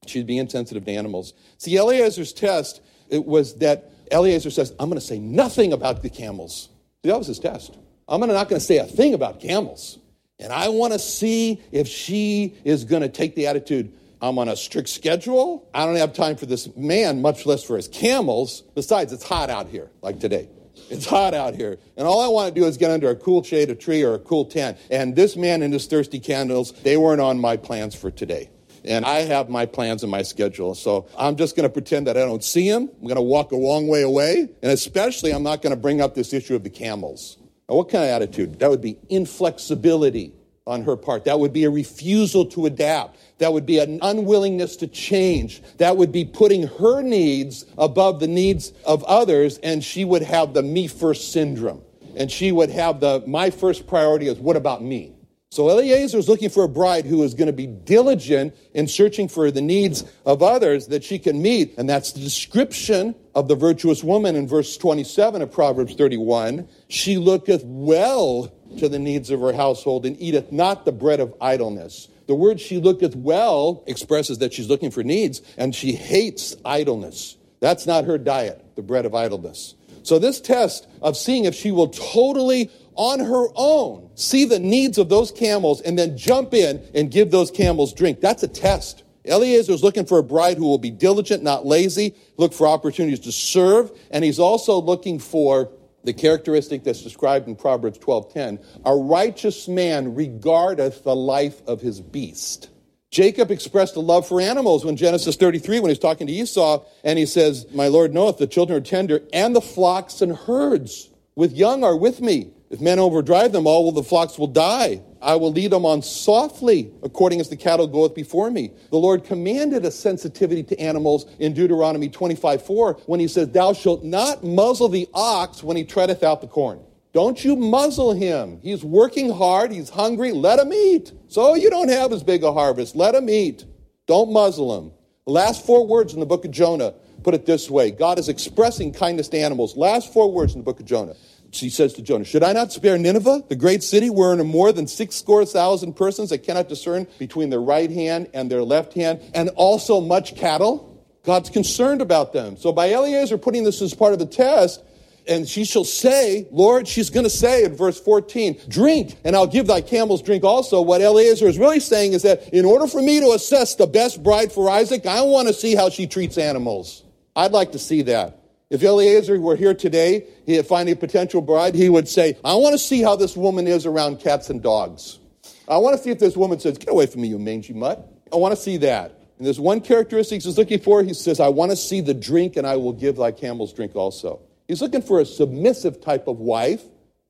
She'd 0.08 0.26
be 0.26 0.36
insensitive 0.36 0.84
to 0.86 0.90
animals. 0.90 1.32
See, 1.58 1.76
Eliezer's 1.76 2.32
test 2.32 2.80
it 3.08 3.24
was 3.24 3.54
that 3.58 3.92
Eliezer 4.10 4.50
says, 4.50 4.74
I'm 4.80 4.88
going 4.88 5.00
to 5.00 5.06
say 5.06 5.20
nothing 5.20 5.72
about 5.72 6.02
the 6.02 6.10
camels. 6.10 6.70
See, 7.04 7.10
that 7.10 7.18
was 7.18 7.28
his 7.28 7.38
test. 7.38 7.78
I'm 8.08 8.18
not 8.18 8.48
going 8.48 8.58
to 8.58 8.66
say 8.66 8.78
a 8.78 8.84
thing 8.84 9.14
about 9.14 9.38
camels. 9.38 10.00
And 10.40 10.52
I 10.52 10.70
want 10.70 10.92
to 10.92 10.98
see 10.98 11.62
if 11.70 11.86
she 11.86 12.56
is 12.64 12.82
going 12.82 13.02
to 13.02 13.08
take 13.08 13.36
the 13.36 13.46
attitude, 13.46 13.92
I'm 14.20 14.38
on 14.38 14.48
a 14.48 14.56
strict 14.56 14.88
schedule. 14.88 15.68
I 15.72 15.86
don't 15.86 15.96
have 15.96 16.12
time 16.12 16.36
for 16.36 16.46
this 16.46 16.74
man, 16.76 17.22
much 17.22 17.46
less 17.46 17.62
for 17.62 17.76
his 17.76 17.88
camels. 17.88 18.62
Besides, 18.74 19.12
it's 19.12 19.24
hot 19.24 19.50
out 19.50 19.68
here, 19.68 19.90
like 20.02 20.18
today. 20.18 20.48
It's 20.90 21.06
hot 21.06 21.34
out 21.34 21.54
here. 21.54 21.78
And 21.96 22.06
all 22.06 22.20
I 22.20 22.28
want 22.28 22.54
to 22.54 22.60
do 22.60 22.66
is 22.66 22.76
get 22.76 22.90
under 22.90 23.10
a 23.10 23.16
cool 23.16 23.42
shade 23.42 23.70
of 23.70 23.78
tree 23.78 24.02
or 24.02 24.14
a 24.14 24.18
cool 24.18 24.44
tent. 24.44 24.78
And 24.90 25.14
this 25.14 25.36
man 25.36 25.62
and 25.62 25.72
his 25.72 25.86
thirsty 25.86 26.18
candles, 26.18 26.72
they 26.82 26.96
weren't 26.96 27.20
on 27.20 27.38
my 27.38 27.56
plans 27.56 27.94
for 27.94 28.10
today. 28.10 28.50
And 28.84 29.04
I 29.04 29.20
have 29.20 29.48
my 29.48 29.66
plans 29.66 30.02
and 30.02 30.10
my 30.10 30.22
schedule. 30.22 30.74
So 30.74 31.08
I'm 31.16 31.36
just 31.36 31.56
going 31.56 31.68
to 31.68 31.72
pretend 31.72 32.06
that 32.06 32.16
I 32.16 32.20
don't 32.20 32.44
see 32.44 32.66
him. 32.66 32.88
I'm 33.00 33.02
going 33.02 33.16
to 33.16 33.22
walk 33.22 33.52
a 33.52 33.56
long 33.56 33.86
way 33.88 34.02
away. 34.02 34.48
And 34.62 34.72
especially, 34.72 35.32
I'm 35.32 35.42
not 35.42 35.62
going 35.62 35.74
to 35.74 35.80
bring 35.80 36.00
up 36.00 36.14
this 36.14 36.32
issue 36.32 36.54
of 36.54 36.62
the 36.62 36.70
camels. 36.70 37.36
Now, 37.68 37.76
what 37.76 37.90
kind 37.90 38.04
of 38.04 38.10
attitude? 38.10 38.58
That 38.60 38.70
would 38.70 38.80
be 38.80 38.96
inflexibility 39.10 40.32
on 40.68 40.84
her 40.84 40.96
part. 40.96 41.24
That 41.24 41.40
would 41.40 41.52
be 41.52 41.64
a 41.64 41.70
refusal 41.70 42.46
to 42.46 42.66
adapt. 42.66 43.18
That 43.38 43.52
would 43.52 43.66
be 43.66 43.78
an 43.78 43.98
unwillingness 44.02 44.76
to 44.76 44.86
change. 44.86 45.62
That 45.78 45.96
would 45.96 46.12
be 46.12 46.24
putting 46.24 46.66
her 46.66 47.02
needs 47.02 47.64
above 47.76 48.20
the 48.20 48.28
needs 48.28 48.72
of 48.84 49.02
others, 49.04 49.58
and 49.58 49.82
she 49.82 50.04
would 50.04 50.22
have 50.22 50.54
the 50.54 50.62
me 50.62 50.86
first 50.86 51.32
syndrome. 51.32 51.82
And 52.16 52.30
she 52.30 52.52
would 52.52 52.70
have 52.70 53.00
the 53.00 53.22
my 53.26 53.50
first 53.50 53.86
priority 53.86 54.28
is 54.28 54.38
what 54.38 54.56
about 54.56 54.82
me? 54.82 55.14
So 55.50 55.70
Eliezer 55.70 56.18
is 56.18 56.28
looking 56.28 56.50
for 56.50 56.64
a 56.64 56.68
bride 56.68 57.06
who 57.06 57.22
is 57.22 57.32
going 57.32 57.46
to 57.46 57.54
be 57.54 57.66
diligent 57.66 58.54
in 58.74 58.86
searching 58.86 59.28
for 59.28 59.50
the 59.50 59.62
needs 59.62 60.04
of 60.26 60.42
others 60.42 60.88
that 60.88 61.02
she 61.02 61.18
can 61.18 61.40
meet. 61.40 61.78
And 61.78 61.88
that's 61.88 62.12
the 62.12 62.20
description 62.20 63.14
of 63.34 63.48
the 63.48 63.54
virtuous 63.54 64.04
woman 64.04 64.36
in 64.36 64.46
verse 64.46 64.76
27 64.76 65.40
of 65.40 65.50
Proverbs 65.50 65.94
31. 65.94 66.68
She 66.88 67.16
looketh 67.16 67.62
well 67.64 68.52
to 68.78 68.88
the 68.88 68.98
needs 68.98 69.30
of 69.30 69.40
her 69.40 69.52
household 69.52 70.06
and 70.06 70.20
eateth 70.20 70.52
not 70.52 70.84
the 70.84 70.92
bread 70.92 71.20
of 71.20 71.34
idleness. 71.40 72.08
The 72.26 72.34
word 72.34 72.60
she 72.60 72.78
looketh 72.78 73.16
well 73.16 73.82
expresses 73.86 74.38
that 74.38 74.52
she's 74.52 74.68
looking 74.68 74.90
for 74.90 75.02
needs 75.02 75.40
and 75.56 75.74
she 75.74 75.92
hates 75.92 76.54
idleness. 76.64 77.36
That's 77.60 77.86
not 77.86 78.04
her 78.04 78.18
diet, 78.18 78.64
the 78.76 78.82
bread 78.82 79.06
of 79.06 79.14
idleness. 79.14 79.74
So, 80.02 80.18
this 80.18 80.40
test 80.40 80.86
of 81.02 81.16
seeing 81.16 81.44
if 81.44 81.54
she 81.54 81.70
will 81.70 81.88
totally 81.88 82.70
on 82.94 83.20
her 83.20 83.46
own 83.54 84.10
see 84.14 84.44
the 84.44 84.58
needs 84.58 84.98
of 84.98 85.08
those 85.08 85.30
camels 85.30 85.80
and 85.80 85.98
then 85.98 86.16
jump 86.16 86.52
in 86.52 86.82
and 86.94 87.10
give 87.10 87.30
those 87.30 87.50
camels 87.50 87.92
drink. 87.92 88.20
That's 88.20 88.42
a 88.42 88.48
test. 88.48 89.04
Eliezer 89.24 89.72
is 89.72 89.82
looking 89.82 90.06
for 90.06 90.18
a 90.18 90.22
bride 90.22 90.56
who 90.56 90.64
will 90.64 90.78
be 90.78 90.90
diligent, 90.90 91.42
not 91.42 91.66
lazy, 91.66 92.14
look 92.36 92.52
for 92.52 92.66
opportunities 92.66 93.20
to 93.20 93.32
serve, 93.32 93.90
and 94.10 94.24
he's 94.24 94.38
also 94.38 94.80
looking 94.80 95.18
for 95.18 95.70
the 96.08 96.14
characteristic 96.14 96.84
that's 96.84 97.02
described 97.02 97.48
in 97.48 97.54
Proverbs 97.54 97.98
12:10, 97.98 98.58
a 98.86 98.96
righteous 98.96 99.68
man 99.68 100.14
regardeth 100.14 101.04
the 101.04 101.14
life 101.14 101.60
of 101.66 101.82
his 101.82 102.00
beast. 102.00 102.70
Jacob 103.10 103.50
expressed 103.50 103.94
a 103.94 104.00
love 104.00 104.26
for 104.26 104.40
animals 104.40 104.86
when 104.86 104.96
Genesis 104.96 105.36
33, 105.36 105.80
when 105.80 105.90
he's 105.90 105.98
talking 105.98 106.26
to 106.26 106.32
Esau, 106.32 106.82
and 107.04 107.18
he 107.18 107.26
says, 107.26 107.66
My 107.74 107.88
Lord 107.88 108.14
knoweth 108.14 108.38
the 108.38 108.46
children 108.46 108.78
are 108.78 108.84
tender, 108.84 109.20
and 109.34 109.54
the 109.54 109.60
flocks 109.60 110.22
and 110.22 110.34
herds 110.34 111.10
with 111.36 111.52
young 111.54 111.84
are 111.84 111.96
with 111.96 112.22
me. 112.22 112.52
If 112.70 112.80
men 112.82 112.98
overdrive 112.98 113.52
them, 113.52 113.66
all 113.66 113.90
the 113.92 114.02
flocks 114.02 114.38
will 114.38 114.46
die. 114.46 115.00
I 115.22 115.36
will 115.36 115.50
lead 115.50 115.72
them 115.72 115.86
on 115.86 116.02
softly, 116.02 116.92
according 117.02 117.40
as 117.40 117.48
the 117.48 117.56
cattle 117.56 117.86
goeth 117.86 118.14
before 118.14 118.50
me. 118.50 118.72
The 118.90 118.98
Lord 118.98 119.24
commanded 119.24 119.84
a 119.84 119.90
sensitivity 119.90 120.62
to 120.64 120.78
animals 120.78 121.26
in 121.38 121.54
Deuteronomy 121.54 122.08
25 122.08 122.62
4 122.64 122.92
when 123.06 123.20
he 123.20 123.26
says, 123.26 123.48
Thou 123.48 123.72
shalt 123.72 124.04
not 124.04 124.44
muzzle 124.44 124.88
the 124.88 125.08
ox 125.14 125.62
when 125.62 125.76
he 125.76 125.84
treadeth 125.84 126.22
out 126.22 126.40
the 126.40 126.46
corn. 126.46 126.80
Don't 127.14 127.42
you 127.42 127.56
muzzle 127.56 128.12
him. 128.12 128.60
He's 128.62 128.84
working 128.84 129.30
hard. 129.30 129.72
He's 129.72 129.88
hungry. 129.88 130.32
Let 130.32 130.58
him 130.58 130.72
eat. 130.72 131.12
So 131.28 131.54
you 131.54 131.70
don't 131.70 131.88
have 131.88 132.12
as 132.12 132.22
big 132.22 132.44
a 132.44 132.52
harvest. 132.52 132.94
Let 132.94 133.14
him 133.14 133.30
eat. 133.30 133.64
Don't 134.06 134.30
muzzle 134.30 134.78
him. 134.78 134.92
The 135.24 135.32
last 135.32 135.64
four 135.64 135.86
words 135.86 136.14
in 136.14 136.20
the 136.20 136.26
book 136.26 136.44
of 136.44 136.50
Jonah 136.50 136.94
put 137.22 137.34
it 137.34 137.44
this 137.44 137.68
way 137.70 137.90
God 137.90 138.18
is 138.18 138.28
expressing 138.28 138.92
kindness 138.92 139.28
to 139.28 139.38
animals. 139.38 139.76
Last 139.76 140.12
four 140.12 140.30
words 140.30 140.54
in 140.54 140.60
the 140.60 140.64
book 140.64 140.80
of 140.80 140.86
Jonah. 140.86 141.14
She 141.50 141.70
says 141.70 141.94
to 141.94 142.02
Jonah, 142.02 142.24
Should 142.24 142.42
I 142.42 142.52
not 142.52 142.72
spare 142.72 142.98
Nineveh, 142.98 143.44
the 143.48 143.56
great 143.56 143.82
city 143.82 144.10
wherein 144.10 144.40
are 144.40 144.44
more 144.44 144.70
than 144.72 144.86
six 144.86 145.16
score 145.16 145.44
thousand 145.46 145.94
persons 145.94 146.30
that 146.30 146.42
cannot 146.42 146.68
discern 146.68 147.06
between 147.18 147.50
their 147.50 147.60
right 147.60 147.90
hand 147.90 148.28
and 148.34 148.50
their 148.50 148.62
left 148.62 148.92
hand, 148.92 149.20
and 149.34 149.48
also 149.56 150.00
much 150.00 150.36
cattle? 150.36 150.88
God's 151.24 151.50
concerned 151.50 152.00
about 152.00 152.32
them. 152.32 152.56
So 152.56 152.72
by 152.72 152.92
Eliezer 152.92 153.38
putting 153.38 153.64
this 153.64 153.82
as 153.82 153.94
part 153.94 154.12
of 154.12 154.18
the 154.18 154.26
test, 154.26 154.82
and 155.26 155.46
she 155.46 155.64
shall 155.64 155.84
say, 155.84 156.48
Lord, 156.50 156.88
she's 156.88 157.10
going 157.10 157.24
to 157.24 157.30
say 157.30 157.64
in 157.64 157.76
verse 157.76 158.00
14, 158.00 158.60
drink, 158.68 159.16
and 159.24 159.36
I'll 159.36 159.46
give 159.46 159.66
thy 159.66 159.82
camels 159.82 160.22
drink 160.22 160.42
also. 160.42 160.80
What 160.80 161.02
Eliezer 161.02 161.46
is 161.46 161.58
really 161.58 161.80
saying 161.80 162.14
is 162.14 162.22
that 162.22 162.48
in 162.54 162.64
order 162.64 162.86
for 162.86 163.02
me 163.02 163.20
to 163.20 163.32
assess 163.32 163.74
the 163.74 163.86
best 163.86 164.22
bride 164.22 164.50
for 164.50 164.70
Isaac, 164.70 165.04
I 165.06 165.20
want 165.22 165.48
to 165.48 165.54
see 165.54 165.74
how 165.74 165.90
she 165.90 166.06
treats 166.06 166.38
animals. 166.38 167.04
I'd 167.36 167.52
like 167.52 167.72
to 167.72 167.78
see 167.78 168.02
that. 168.02 168.37
If 168.70 168.82
Eliezer 168.82 169.40
were 169.40 169.56
here 169.56 169.72
today, 169.72 170.26
he 170.44 170.60
finding 170.62 170.92
a 170.92 170.98
potential 170.98 171.40
bride, 171.40 171.74
he 171.74 171.88
would 171.88 172.06
say, 172.06 172.36
I 172.44 172.54
want 172.56 172.74
to 172.74 172.78
see 172.78 173.00
how 173.00 173.16
this 173.16 173.34
woman 173.34 173.66
is 173.66 173.86
around 173.86 174.20
cats 174.20 174.50
and 174.50 174.62
dogs. 174.62 175.18
I 175.66 175.78
want 175.78 175.96
to 175.96 176.02
see 176.02 176.10
if 176.10 176.18
this 176.18 176.36
woman 176.36 176.60
says, 176.60 176.76
Get 176.76 176.90
away 176.90 177.06
from 177.06 177.22
me, 177.22 177.28
you 177.28 177.38
mangy 177.38 177.72
mutt. 177.72 178.06
I 178.30 178.36
want 178.36 178.54
to 178.54 178.60
see 178.60 178.76
that. 178.78 179.14
And 179.38 179.46
there's 179.46 179.60
one 179.60 179.80
characteristic 179.80 180.42
he's 180.42 180.58
looking 180.58 180.80
for. 180.80 181.02
He 181.02 181.14
says, 181.14 181.40
I 181.40 181.48
want 181.48 181.70
to 181.70 181.76
see 181.76 182.02
the 182.02 182.12
drink, 182.12 182.56
and 182.56 182.66
I 182.66 182.76
will 182.76 182.92
give 182.92 183.16
thy 183.16 183.32
camels 183.32 183.72
drink 183.72 183.96
also. 183.96 184.40
He's 184.66 184.82
looking 184.82 185.00
for 185.00 185.20
a 185.20 185.24
submissive 185.24 186.02
type 186.02 186.28
of 186.28 186.38
wife, 186.38 186.82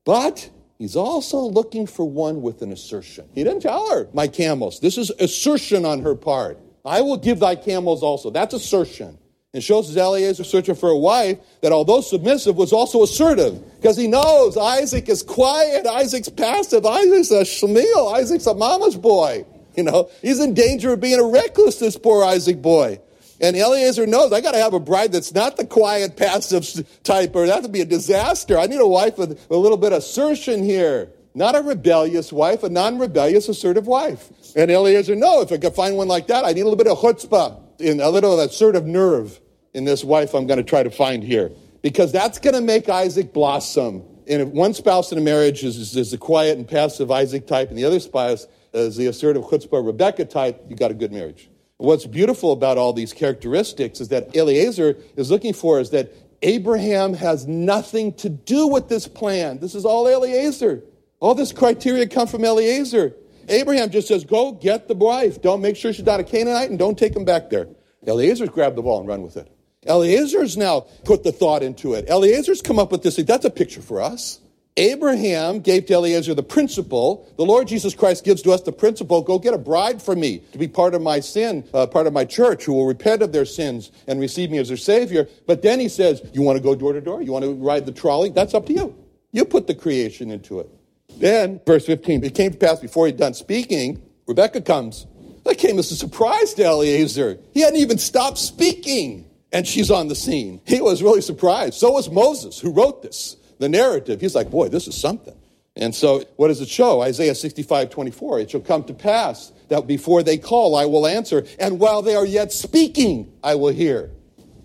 but 0.03 0.49
he's 0.77 0.97
also 0.97 1.39
looking 1.39 1.87
for 1.87 2.03
one 2.03 2.41
with 2.41 2.61
an 2.61 2.73
assertion. 2.73 3.29
He 3.33 3.45
didn't 3.45 3.61
tell 3.61 3.89
her, 3.91 4.09
My 4.13 4.27
camels. 4.27 4.81
This 4.81 4.97
is 4.97 5.09
assertion 5.19 5.85
on 5.85 6.01
her 6.01 6.15
part. 6.15 6.59
I 6.83 6.99
will 6.99 7.17
give 7.17 7.39
thy 7.39 7.55
camels 7.55 8.03
also. 8.03 8.29
That's 8.29 8.53
assertion. 8.53 9.17
Shows 9.57 9.89
as 9.89 9.97
Eliezer 9.97 10.43
searching 10.43 10.75
for 10.75 10.89
a 10.89 10.95
wife 10.95 11.39
that 11.61 11.71
although 11.71 12.01
submissive 12.01 12.55
was 12.55 12.71
also 12.71 13.01
assertive 13.01 13.59
because 13.77 13.97
he 13.97 14.05
knows 14.05 14.55
Isaac 14.55 15.09
is 15.09 15.23
quiet, 15.23 15.87
Isaac's 15.87 16.29
passive, 16.29 16.85
Isaac's 16.85 17.31
a 17.31 17.41
shamil, 17.41 18.13
Isaac's 18.13 18.45
a 18.45 18.53
mama's 18.53 18.95
boy. 18.95 19.47
You 19.75 19.85
know, 19.85 20.11
he's 20.21 20.39
in 20.39 20.53
danger 20.53 20.93
of 20.93 20.99
being 20.99 21.19
a 21.19 21.23
recluse, 21.23 21.79
this 21.79 21.97
poor 21.97 22.23
Isaac 22.23 22.61
boy. 22.61 22.99
And 23.41 23.55
Eliezer 23.55 24.05
knows 24.05 24.31
I 24.31 24.41
got 24.41 24.51
to 24.51 24.59
have 24.59 24.75
a 24.75 24.79
bride 24.79 25.13
that's 25.13 25.33
not 25.33 25.57
the 25.57 25.65
quiet, 25.65 26.15
passive 26.15 26.87
type, 27.03 27.35
or 27.35 27.47
that 27.47 27.63
would 27.63 27.71
be 27.71 27.81
a 27.81 27.85
disaster. 27.85 28.55
I 28.55 28.67
need 28.67 28.79
a 28.79 28.87
wife 28.87 29.17
with 29.17 29.43
a 29.49 29.57
little 29.57 29.77
bit 29.77 29.93
of 29.93 29.99
assertion 29.99 30.61
here. 30.61 31.09
Not 31.33 31.55
a 31.55 31.63
rebellious 31.63 32.31
wife, 32.31 32.61
a 32.61 32.69
non 32.69 32.99
rebellious, 32.99 33.49
assertive 33.49 33.87
wife. 33.87 34.29
And 34.55 34.69
Eliezer, 34.69 35.15
no, 35.15 35.41
if 35.41 35.51
I 35.51 35.57
could 35.57 35.73
find 35.73 35.97
one 35.97 36.07
like 36.07 36.27
that, 36.27 36.45
I 36.45 36.53
need 36.53 36.61
a 36.61 36.65
little 36.65 36.77
bit 36.77 36.85
of 36.85 36.99
chutzpah 36.99 37.63
in 37.79 37.99
a 37.99 38.09
little 38.09 38.39
assertive 38.39 38.85
nerve 38.85 39.39
in 39.73 39.85
this 39.85 40.03
wife 40.03 40.33
I'm 40.33 40.47
going 40.47 40.57
to 40.57 40.63
try 40.63 40.83
to 40.83 40.91
find 40.91 41.23
here. 41.23 41.51
Because 41.81 42.11
that's 42.11 42.39
going 42.39 42.55
to 42.55 42.61
make 42.61 42.89
Isaac 42.89 43.33
blossom. 43.33 44.03
And 44.27 44.41
if 44.41 44.47
one 44.49 44.73
spouse 44.73 45.11
in 45.11 45.17
a 45.17 45.21
marriage 45.21 45.63
is, 45.63 45.77
is, 45.77 45.95
is 45.95 46.11
the 46.11 46.17
quiet 46.17 46.57
and 46.57 46.67
passive 46.67 47.09
Isaac 47.09 47.47
type, 47.47 47.69
and 47.69 47.77
the 47.77 47.85
other 47.85 47.99
spouse 47.99 48.47
is 48.73 48.97
the 48.97 49.07
assertive 49.07 49.43
chutzpah 49.43 49.85
Rebecca 49.85 50.25
type, 50.25 50.63
you 50.67 50.75
got 50.75 50.91
a 50.91 50.93
good 50.93 51.11
marriage. 51.11 51.49
What's 51.77 52.05
beautiful 52.05 52.51
about 52.51 52.77
all 52.77 52.91
these 52.91 53.13
characteristics 53.13 54.01
is 54.01 54.09
that 54.09 54.35
Eliezer 54.35 54.97
is 55.15 55.31
looking 55.31 55.53
for 55.53 55.79
is 55.79 55.91
that 55.91 56.13
Abraham 56.41 57.13
has 57.13 57.47
nothing 57.47 58.13
to 58.15 58.29
do 58.29 58.67
with 58.67 58.89
this 58.89 59.07
plan. 59.07 59.59
This 59.59 59.75
is 59.75 59.85
all 59.85 60.07
Eliezer. 60.07 60.83
All 61.21 61.35
this 61.35 61.51
criteria 61.51 62.07
come 62.07 62.27
from 62.27 62.43
Eliezer. 62.43 63.15
Abraham 63.49 63.89
just 63.89 64.07
says, 64.07 64.23
go 64.23 64.51
get 64.51 64.87
the 64.87 64.95
wife. 64.95 65.41
Don't 65.41 65.61
make 65.61 65.75
sure 65.75 65.91
she's 65.91 66.05
not 66.05 66.19
a 66.19 66.23
Canaanite 66.23 66.69
and 66.69 66.79
don't 66.79 66.97
take 66.97 67.15
him 67.15 67.25
back 67.25 67.49
there. 67.49 67.67
Eliezer's 68.05 68.49
grabbed 68.49 68.75
the 68.75 68.81
ball 68.81 68.99
and 68.99 69.07
run 69.07 69.21
with 69.21 69.37
it. 69.37 69.51
Eliezer's 69.85 70.57
now 70.57 70.81
put 71.05 71.23
the 71.23 71.31
thought 71.31 71.63
into 71.63 71.93
it. 71.93 72.09
Eliezer's 72.09 72.61
come 72.61 72.79
up 72.79 72.91
with 72.91 73.03
this. 73.03 73.15
That's 73.15 73.45
a 73.45 73.49
picture 73.49 73.81
for 73.81 74.01
us. 74.01 74.39
Abraham 74.77 75.59
gave 75.59 75.87
to 75.87 75.93
Eliezer 75.93 76.33
the 76.33 76.43
principle. 76.43 77.29
The 77.37 77.43
Lord 77.43 77.67
Jesus 77.67 77.93
Christ 77.93 78.23
gives 78.23 78.41
to 78.43 78.51
us 78.51 78.61
the 78.61 78.71
principle 78.71 79.21
go 79.21 79.37
get 79.37 79.53
a 79.53 79.57
bride 79.57 80.01
for 80.01 80.15
me 80.15 80.39
to 80.53 80.57
be 80.57 80.69
part 80.69 80.93
of 80.93 81.01
my 81.01 81.19
sin, 81.19 81.67
uh, 81.73 81.85
part 81.87 82.07
of 82.07 82.13
my 82.13 82.23
church, 82.23 82.63
who 82.63 82.73
will 82.73 82.85
repent 82.85 83.21
of 83.21 83.33
their 83.33 83.45
sins 83.45 83.91
and 84.07 84.19
receive 84.21 84.51
me 84.51 84.57
as 84.57 84.69
their 84.69 84.77
Savior. 84.77 85.27
But 85.47 85.61
then 85.63 85.79
he 85.79 85.89
says, 85.89 86.21
You 86.33 86.43
want 86.43 86.57
to 86.57 86.63
go 86.63 86.75
door 86.75 86.93
to 86.93 87.01
door? 87.01 87.21
You 87.21 87.33
want 87.33 87.43
to 87.43 87.53
ride 87.55 87.85
the 87.85 87.91
trolley? 87.91 88.29
That's 88.29 88.53
up 88.53 88.67
to 88.67 88.73
you. 88.73 88.95
You 89.31 89.43
put 89.43 89.67
the 89.67 89.75
creation 89.75 90.31
into 90.31 90.59
it. 90.59 90.69
Then, 91.17 91.59
verse 91.65 91.85
15, 91.85 92.23
it 92.23 92.35
came 92.35 92.51
to 92.51 92.57
pass 92.57 92.79
before 92.79 93.07
he'd 93.07 93.17
done 93.17 93.33
speaking, 93.33 94.01
Rebecca 94.27 94.61
comes. 94.61 95.07
That 95.45 95.57
came 95.57 95.79
as 95.79 95.91
a 95.91 95.95
surprise 95.95 96.53
to 96.55 96.63
Eliezer. 96.63 97.39
He 97.53 97.61
hadn't 97.61 97.79
even 97.79 97.97
stopped 97.97 98.37
speaking, 98.37 99.29
and 99.51 99.67
she's 99.67 99.89
on 99.89 100.07
the 100.07 100.15
scene. 100.15 100.61
He 100.65 100.81
was 100.81 101.01
really 101.01 101.21
surprised. 101.21 101.75
So 101.75 101.91
was 101.91 102.09
Moses, 102.09 102.59
who 102.59 102.71
wrote 102.71 103.01
this 103.01 103.37
the 103.59 103.69
narrative. 103.69 104.19
He's 104.19 104.35
like, 104.35 104.49
boy, 104.49 104.69
this 104.69 104.87
is 104.87 104.99
something. 104.99 105.35
And 105.75 105.93
so, 105.93 106.23
what 106.37 106.47
does 106.47 106.61
it 106.61 106.69
show? 106.69 107.01
Isaiah 107.01 107.35
65 107.35 107.89
24. 107.89 108.39
It 108.39 108.51
shall 108.51 108.61
come 108.61 108.83
to 108.85 108.93
pass 108.93 109.51
that 109.67 109.85
before 109.85 110.23
they 110.23 110.37
call, 110.37 110.75
I 110.75 110.85
will 110.85 111.05
answer, 111.05 111.45
and 111.59 111.79
while 111.79 112.01
they 112.01 112.15
are 112.15 112.25
yet 112.25 112.51
speaking, 112.51 113.31
I 113.43 113.55
will 113.55 113.73
hear. 113.73 114.09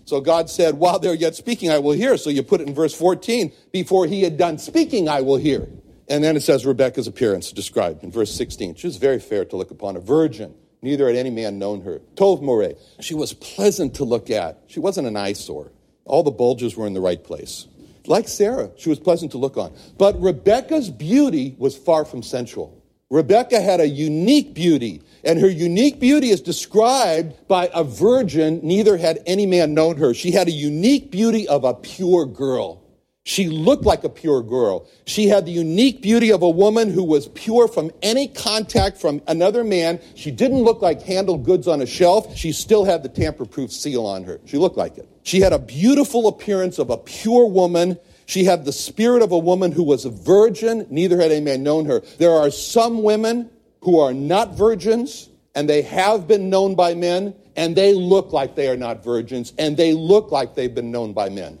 So 0.05 0.21
God 0.21 0.49
said, 0.49 0.75
while 0.75 0.99
they're 0.99 1.15
yet 1.15 1.35
speaking, 1.35 1.71
I 1.71 1.79
will 1.79 1.93
hear. 1.93 2.17
So 2.17 2.29
you 2.29 2.43
put 2.43 2.61
it 2.61 2.67
in 2.67 2.75
verse 2.75 2.93
14, 2.93 3.51
before 3.71 4.05
he 4.05 4.21
had 4.21 4.37
done 4.37 4.57
speaking, 4.57 5.07
I 5.09 5.21
will 5.21 5.37
hear. 5.37 5.67
And 6.07 6.23
then 6.23 6.35
it 6.35 6.41
says 6.41 6.65
Rebecca's 6.65 7.07
appearance 7.07 7.51
described 7.51 8.03
in 8.03 8.11
verse 8.11 8.33
16. 8.33 8.75
She 8.75 8.87
was 8.87 8.97
very 8.97 9.19
fair 9.19 9.45
to 9.45 9.55
look 9.57 9.71
upon, 9.71 9.95
a 9.95 9.99
virgin. 9.99 10.53
Neither 10.81 11.07
had 11.07 11.15
any 11.15 11.31
man 11.31 11.57
known 11.57 11.81
her. 11.81 11.99
Tov 12.15 12.41
Moreh. 12.41 12.75
She 12.99 13.15
was 13.15 13.33
pleasant 13.33 13.95
to 13.95 14.03
look 14.03 14.29
at. 14.29 14.61
She 14.67 14.79
wasn't 14.79 15.07
an 15.07 15.17
eyesore. 15.17 15.71
All 16.05 16.21
the 16.21 16.31
bulges 16.31 16.77
were 16.77 16.85
in 16.85 16.93
the 16.93 17.01
right 17.01 17.23
place. 17.23 17.67
Like 18.05 18.27
Sarah, 18.27 18.69
she 18.77 18.89
was 18.89 18.99
pleasant 18.99 19.31
to 19.31 19.39
look 19.39 19.57
on. 19.57 19.73
But 19.97 20.21
Rebecca's 20.21 20.91
beauty 20.91 21.55
was 21.57 21.75
far 21.75 22.05
from 22.05 22.21
sensual. 22.21 22.83
Rebecca 23.09 23.59
had 23.61 23.79
a 23.79 23.87
unique 23.87 24.53
beauty, 24.53 25.01
and 25.23 25.39
her 25.39 25.49
unique 25.49 25.99
beauty 25.99 26.29
is 26.29 26.41
described 26.41 27.47
by 27.47 27.69
a 27.73 27.83
virgin, 27.83 28.59
neither 28.63 28.97
had 28.97 29.23
any 29.25 29.45
man 29.45 29.73
known 29.73 29.97
her. 29.97 30.13
She 30.13 30.31
had 30.31 30.47
a 30.47 30.51
unique 30.51 31.11
beauty 31.11 31.47
of 31.47 31.63
a 31.63 31.73
pure 31.73 32.25
girl. 32.25 32.83
She 33.27 33.49
looked 33.49 33.85
like 33.85 34.03
a 34.03 34.09
pure 34.09 34.43
girl. 34.43 34.87
She 35.07 35.27
had 35.27 35.47
the 35.47 35.51
unique 35.51 36.03
beauty 36.03 36.31
of 36.31 36.43
a 36.43 36.49
woman 36.49 36.91
who 36.91 37.03
was 37.03 37.27
pure 37.29 37.67
from 37.67 37.89
any 38.03 38.27
contact 38.27 38.99
from 38.99 39.19
another 39.25 39.63
man. 39.63 39.99
She 40.13 40.29
didn't 40.29 40.61
look 40.61 40.83
like 40.83 41.01
handled 41.01 41.43
goods 41.43 41.67
on 41.67 41.81
a 41.81 41.87
shelf. 41.87 42.37
She 42.37 42.51
still 42.51 42.85
had 42.85 43.01
the 43.01 43.09
tamper 43.09 43.45
proof 43.45 43.73
seal 43.73 44.05
on 44.05 44.25
her. 44.25 44.39
She 44.45 44.59
looked 44.59 44.77
like 44.77 44.99
it. 44.99 45.09
She 45.23 45.41
had 45.41 45.53
a 45.53 45.59
beautiful 45.59 46.27
appearance 46.27 46.77
of 46.77 46.91
a 46.91 46.97
pure 46.97 47.47
woman. 47.47 47.97
She 48.27 48.43
had 48.43 48.63
the 48.63 48.71
spirit 48.71 49.23
of 49.23 49.31
a 49.31 49.39
woman 49.39 49.71
who 49.71 49.83
was 49.83 50.05
a 50.05 50.11
virgin. 50.11 50.85
Neither 50.91 51.19
had 51.19 51.31
any 51.31 51.43
man 51.43 51.63
known 51.63 51.85
her. 51.85 52.03
There 52.19 52.31
are 52.31 52.51
some 52.51 53.01
women 53.01 53.49
who 53.81 53.99
are 53.99 54.13
not 54.13 54.53
virgins 54.53 55.29
and 55.55 55.67
they 55.67 55.81
have 55.81 56.27
been 56.27 56.51
known 56.51 56.75
by 56.75 56.93
men 56.93 57.33
and 57.55 57.75
they 57.75 57.95
look 57.95 58.33
like 58.33 58.53
they 58.53 58.69
are 58.69 58.77
not 58.77 59.03
virgins 59.03 59.51
and 59.57 59.75
they 59.75 59.93
look 59.93 60.31
like 60.31 60.53
they've 60.53 60.75
been 60.75 60.91
known 60.91 61.11
by 61.11 61.29
men. 61.29 61.57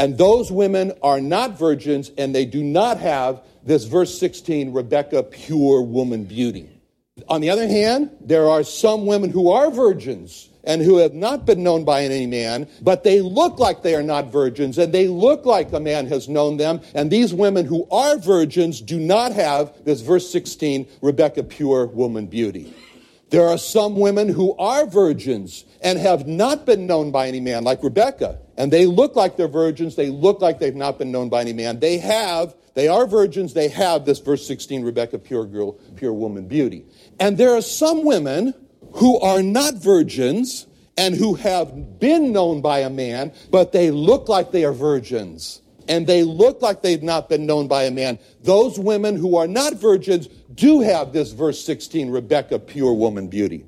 And 0.00 0.16
those 0.16 0.50
women 0.50 0.94
are 1.02 1.20
not 1.20 1.58
virgins 1.58 2.10
and 2.16 2.34
they 2.34 2.46
do 2.46 2.64
not 2.64 2.98
have 3.00 3.42
this 3.62 3.84
verse 3.84 4.18
16, 4.18 4.72
Rebecca, 4.72 5.22
pure 5.22 5.82
woman 5.82 6.24
beauty. 6.24 6.70
On 7.28 7.42
the 7.42 7.50
other 7.50 7.68
hand, 7.68 8.10
there 8.18 8.48
are 8.48 8.62
some 8.62 9.04
women 9.04 9.28
who 9.28 9.50
are 9.50 9.70
virgins 9.70 10.48
and 10.64 10.80
who 10.80 10.96
have 10.96 11.12
not 11.12 11.44
been 11.44 11.62
known 11.62 11.84
by 11.84 12.02
any 12.02 12.26
man, 12.26 12.66
but 12.80 13.04
they 13.04 13.20
look 13.20 13.58
like 13.58 13.82
they 13.82 13.94
are 13.94 14.02
not 14.02 14.32
virgins 14.32 14.78
and 14.78 14.90
they 14.90 15.06
look 15.06 15.44
like 15.44 15.70
a 15.70 15.80
man 15.80 16.06
has 16.06 16.30
known 16.30 16.56
them. 16.56 16.80
And 16.94 17.10
these 17.10 17.34
women 17.34 17.66
who 17.66 17.86
are 17.90 18.16
virgins 18.16 18.80
do 18.80 18.98
not 18.98 19.32
have 19.32 19.84
this 19.84 20.00
verse 20.00 20.32
16, 20.32 20.88
Rebecca, 21.02 21.42
pure 21.42 21.84
woman 21.88 22.24
beauty. 22.24 22.72
There 23.28 23.46
are 23.46 23.58
some 23.58 23.96
women 23.96 24.30
who 24.30 24.56
are 24.56 24.86
virgins 24.86 25.66
and 25.82 25.98
have 25.98 26.26
not 26.26 26.64
been 26.64 26.86
known 26.86 27.10
by 27.10 27.28
any 27.28 27.40
man, 27.40 27.64
like 27.64 27.82
Rebecca. 27.82 28.38
And 28.60 28.70
they 28.70 28.84
look 28.84 29.16
like 29.16 29.38
they're 29.38 29.48
virgins. 29.48 29.96
They 29.96 30.10
look 30.10 30.42
like 30.42 30.58
they've 30.58 30.76
not 30.76 30.98
been 30.98 31.10
known 31.10 31.30
by 31.30 31.40
any 31.40 31.54
man. 31.54 31.80
They 31.80 31.96
have, 31.96 32.54
they 32.74 32.88
are 32.88 33.06
virgins. 33.06 33.54
They 33.54 33.68
have 33.68 34.04
this 34.04 34.18
verse 34.18 34.46
16, 34.46 34.84
Rebecca, 34.84 35.18
pure 35.18 35.46
girl, 35.46 35.72
pure 35.96 36.12
woman 36.12 36.46
beauty. 36.46 36.84
And 37.18 37.38
there 37.38 37.54
are 37.54 37.62
some 37.62 38.04
women 38.04 38.52
who 38.96 39.18
are 39.20 39.42
not 39.42 39.76
virgins 39.76 40.66
and 40.98 41.14
who 41.14 41.36
have 41.36 41.98
been 41.98 42.32
known 42.32 42.60
by 42.60 42.80
a 42.80 42.90
man, 42.90 43.32
but 43.50 43.72
they 43.72 43.90
look 43.90 44.28
like 44.28 44.52
they 44.52 44.66
are 44.66 44.74
virgins. 44.74 45.62
And 45.88 46.06
they 46.06 46.22
look 46.22 46.60
like 46.60 46.82
they've 46.82 47.02
not 47.02 47.30
been 47.30 47.46
known 47.46 47.66
by 47.66 47.84
a 47.84 47.90
man. 47.90 48.18
Those 48.42 48.78
women 48.78 49.16
who 49.16 49.38
are 49.38 49.48
not 49.48 49.72
virgins 49.76 50.26
do 50.52 50.82
have 50.82 51.14
this 51.14 51.32
verse 51.32 51.64
16, 51.64 52.10
Rebecca, 52.10 52.58
pure 52.58 52.92
woman 52.92 53.28
beauty. 53.28 53.64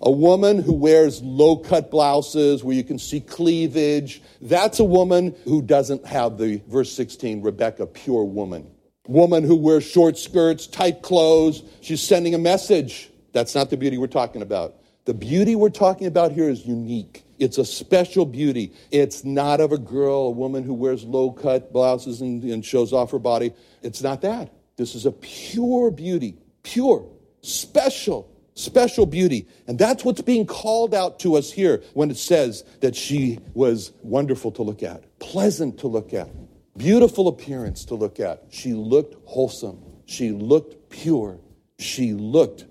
A 0.00 0.10
woman 0.10 0.62
who 0.62 0.72
wears 0.72 1.20
low 1.22 1.56
cut 1.56 1.90
blouses 1.90 2.62
where 2.62 2.74
you 2.74 2.84
can 2.84 2.98
see 2.98 3.20
cleavage, 3.20 4.22
that's 4.40 4.78
a 4.78 4.84
woman 4.84 5.34
who 5.44 5.60
doesn't 5.60 6.06
have 6.06 6.38
the 6.38 6.62
verse 6.68 6.92
16, 6.92 7.42
Rebecca, 7.42 7.86
pure 7.86 8.24
woman. 8.24 8.70
Woman 9.08 9.42
who 9.42 9.56
wears 9.56 9.84
short 9.84 10.16
skirts, 10.16 10.66
tight 10.66 11.02
clothes, 11.02 11.62
she's 11.80 12.02
sending 12.02 12.34
a 12.34 12.38
message. 12.38 13.10
That's 13.32 13.54
not 13.54 13.70
the 13.70 13.76
beauty 13.76 13.98
we're 13.98 14.06
talking 14.06 14.42
about. 14.42 14.76
The 15.04 15.14
beauty 15.14 15.56
we're 15.56 15.70
talking 15.70 16.06
about 16.06 16.32
here 16.32 16.48
is 16.48 16.64
unique. 16.66 17.24
It's 17.38 17.58
a 17.58 17.64
special 17.64 18.26
beauty. 18.26 18.74
It's 18.90 19.24
not 19.24 19.60
of 19.60 19.72
a 19.72 19.78
girl, 19.78 20.26
a 20.26 20.30
woman 20.30 20.64
who 20.64 20.74
wears 20.74 21.04
low 21.04 21.32
cut 21.32 21.72
blouses 21.72 22.20
and, 22.20 22.42
and 22.44 22.64
shows 22.64 22.92
off 22.92 23.10
her 23.12 23.18
body. 23.18 23.52
It's 23.82 24.02
not 24.02 24.20
that. 24.22 24.52
This 24.76 24.94
is 24.94 25.06
a 25.06 25.12
pure 25.12 25.90
beauty, 25.90 26.36
pure, 26.62 27.08
special, 27.42 28.30
special 28.58 29.06
beauty. 29.06 29.46
And 29.66 29.78
that's 29.78 30.04
what's 30.04 30.20
being 30.20 30.46
called 30.46 30.94
out 30.94 31.20
to 31.20 31.36
us 31.36 31.52
here 31.52 31.82
when 31.94 32.10
it 32.10 32.16
says 32.16 32.64
that 32.80 32.96
she 32.96 33.38
was 33.54 33.92
wonderful 34.02 34.50
to 34.52 34.62
look 34.62 34.82
at, 34.82 35.18
pleasant 35.20 35.78
to 35.78 35.86
look 35.86 36.12
at, 36.12 36.28
beautiful 36.76 37.28
appearance 37.28 37.84
to 37.86 37.94
look 37.94 38.20
at. 38.20 38.44
She 38.50 38.72
looked 38.72 39.16
wholesome. 39.26 39.82
She 40.06 40.30
looked 40.30 40.90
pure. 40.90 41.38
She 41.78 42.12
looked 42.12 42.66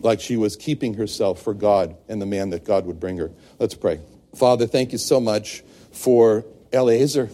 like 0.00 0.20
she 0.20 0.36
was 0.36 0.56
keeping 0.56 0.94
herself 0.94 1.42
for 1.42 1.54
God 1.54 1.96
and 2.08 2.20
the 2.20 2.26
man 2.26 2.50
that 2.50 2.64
God 2.64 2.86
would 2.86 3.00
bring 3.00 3.18
her. 3.18 3.30
Let's 3.58 3.74
pray. 3.74 4.00
Father, 4.34 4.66
thank 4.66 4.92
you 4.92 4.98
so 4.98 5.20
much 5.20 5.62
for 5.92 6.44
Eliezer. 6.72 7.30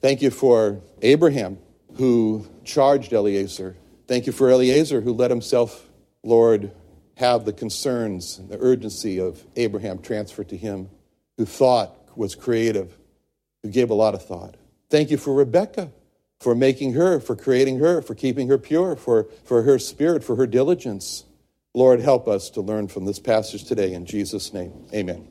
Thank 0.00 0.22
you 0.22 0.30
for 0.30 0.80
Abraham 1.02 1.58
who 1.96 2.46
charged 2.64 3.12
Eliezer. 3.12 3.76
Thank 4.06 4.26
you 4.26 4.32
for 4.32 4.50
Eliezer 4.50 5.00
who 5.00 5.12
let 5.12 5.30
himself, 5.30 5.86
Lord, 6.22 6.72
have 7.20 7.44
the 7.44 7.52
concerns 7.52 8.38
and 8.38 8.48
the 8.48 8.58
urgency 8.60 9.20
of 9.20 9.44
Abraham 9.54 9.98
transferred 9.98 10.48
to 10.48 10.56
him, 10.56 10.88
who 11.36 11.44
thought 11.44 11.94
was 12.16 12.34
creative, 12.34 12.96
who 13.62 13.68
gave 13.68 13.90
a 13.90 13.94
lot 13.94 14.14
of 14.14 14.24
thought. 14.24 14.56
Thank 14.88 15.10
you 15.10 15.18
for 15.18 15.34
Rebecca, 15.34 15.92
for 16.40 16.54
making 16.54 16.94
her, 16.94 17.20
for 17.20 17.36
creating 17.36 17.78
her, 17.78 18.00
for 18.00 18.14
keeping 18.14 18.48
her 18.48 18.56
pure, 18.56 18.96
for, 18.96 19.28
for 19.44 19.62
her 19.62 19.78
spirit, 19.78 20.24
for 20.24 20.36
her 20.36 20.46
diligence. 20.46 21.24
Lord, 21.74 22.00
help 22.00 22.26
us 22.26 22.48
to 22.50 22.62
learn 22.62 22.88
from 22.88 23.04
this 23.04 23.18
passage 23.18 23.64
today 23.64 23.92
in 23.92 24.06
Jesus' 24.06 24.54
name. 24.54 24.86
Amen. 24.94 25.30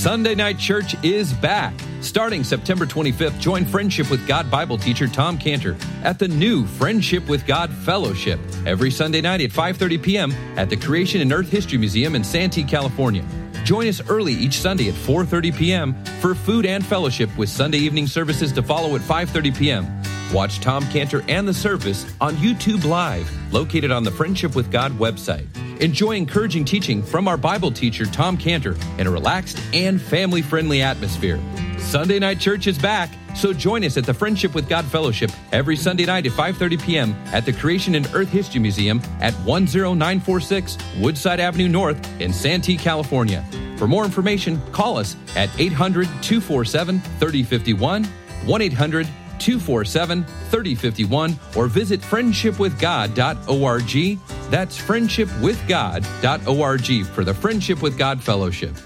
Sunday 0.00 0.34
Night 0.34 0.58
Church 0.58 0.96
is 1.04 1.30
back. 1.30 1.74
Starting 2.00 2.42
September 2.42 2.86
25th, 2.86 3.38
join 3.38 3.66
Friendship 3.66 4.10
with 4.10 4.26
God 4.26 4.50
Bible 4.50 4.78
teacher 4.78 5.06
Tom 5.06 5.36
Cantor 5.36 5.76
at 6.02 6.18
the 6.18 6.26
new 6.26 6.64
Friendship 6.64 7.28
with 7.28 7.46
God 7.46 7.70
Fellowship 7.70 8.40
every 8.64 8.90
Sunday 8.90 9.20
night 9.20 9.42
at 9.42 9.50
5:30 9.50 10.02
p.m. 10.02 10.32
at 10.56 10.70
the 10.70 10.76
Creation 10.78 11.20
and 11.20 11.30
Earth 11.30 11.50
History 11.50 11.76
Museum 11.76 12.14
in 12.14 12.24
Santee, 12.24 12.64
California. 12.64 13.22
Join 13.62 13.88
us 13.88 14.00
early 14.08 14.32
each 14.32 14.58
Sunday 14.58 14.88
at 14.88 14.94
4:30 14.94 15.54
p.m. 15.54 16.04
for 16.22 16.34
food 16.34 16.64
and 16.64 16.82
fellowship 16.82 17.28
with 17.36 17.50
Sunday 17.50 17.76
evening 17.76 18.06
services 18.06 18.52
to 18.52 18.62
follow 18.62 18.96
at 18.96 19.02
5:30 19.02 19.54
p.m. 19.54 20.02
Watch 20.32 20.60
Tom 20.60 20.82
Cantor 20.84 21.22
and 21.28 21.46
the 21.46 21.52
service 21.52 22.10
on 22.22 22.36
YouTube 22.36 22.86
Live, 22.86 23.30
located 23.52 23.90
on 23.90 24.04
the 24.04 24.10
Friendship 24.10 24.54
with 24.56 24.72
God 24.72 24.92
website. 24.92 25.46
Enjoy 25.80 26.12
encouraging 26.12 26.66
teaching 26.66 27.02
from 27.02 27.26
our 27.26 27.38
Bible 27.38 27.70
teacher, 27.70 28.04
Tom 28.04 28.36
Cantor, 28.36 28.76
in 28.98 29.06
a 29.06 29.10
relaxed 29.10 29.58
and 29.72 30.00
family 30.00 30.42
friendly 30.42 30.82
atmosphere. 30.82 31.40
Sunday 31.78 32.18
Night 32.18 32.38
Church 32.38 32.66
is 32.66 32.78
back, 32.78 33.08
so 33.34 33.54
join 33.54 33.82
us 33.84 33.96
at 33.96 34.04
the 34.04 34.12
Friendship 34.12 34.54
with 34.54 34.68
God 34.68 34.84
Fellowship 34.84 35.30
every 35.52 35.76
Sunday 35.76 36.04
night 36.04 36.26
at 36.26 36.32
5.30 36.32 36.82
p.m. 36.82 37.14
at 37.32 37.46
the 37.46 37.52
Creation 37.54 37.94
and 37.94 38.06
Earth 38.12 38.28
History 38.28 38.60
Museum 38.60 39.00
at 39.22 39.32
10946 39.46 40.76
Woodside 40.98 41.40
Avenue 41.40 41.68
North 41.68 42.20
in 42.20 42.30
Santee, 42.30 42.76
California. 42.76 43.42
For 43.78 43.88
more 43.88 44.04
information, 44.04 44.60
call 44.72 44.98
us 44.98 45.16
at 45.34 45.48
800 45.58 46.04
247 46.20 47.00
3051, 47.00 48.04
1 48.04 48.62
800 48.62 49.08
247 49.40 50.24
3051, 50.24 51.36
or 51.56 51.66
visit 51.66 52.00
friendshipwithgod.org. 52.00 54.18
That's 54.50 54.78
friendshipwithgod.org 54.78 57.06
for 57.06 57.24
the 57.24 57.34
Friendship 57.34 57.82
with 57.82 57.98
God 57.98 58.22
Fellowship. 58.22 58.76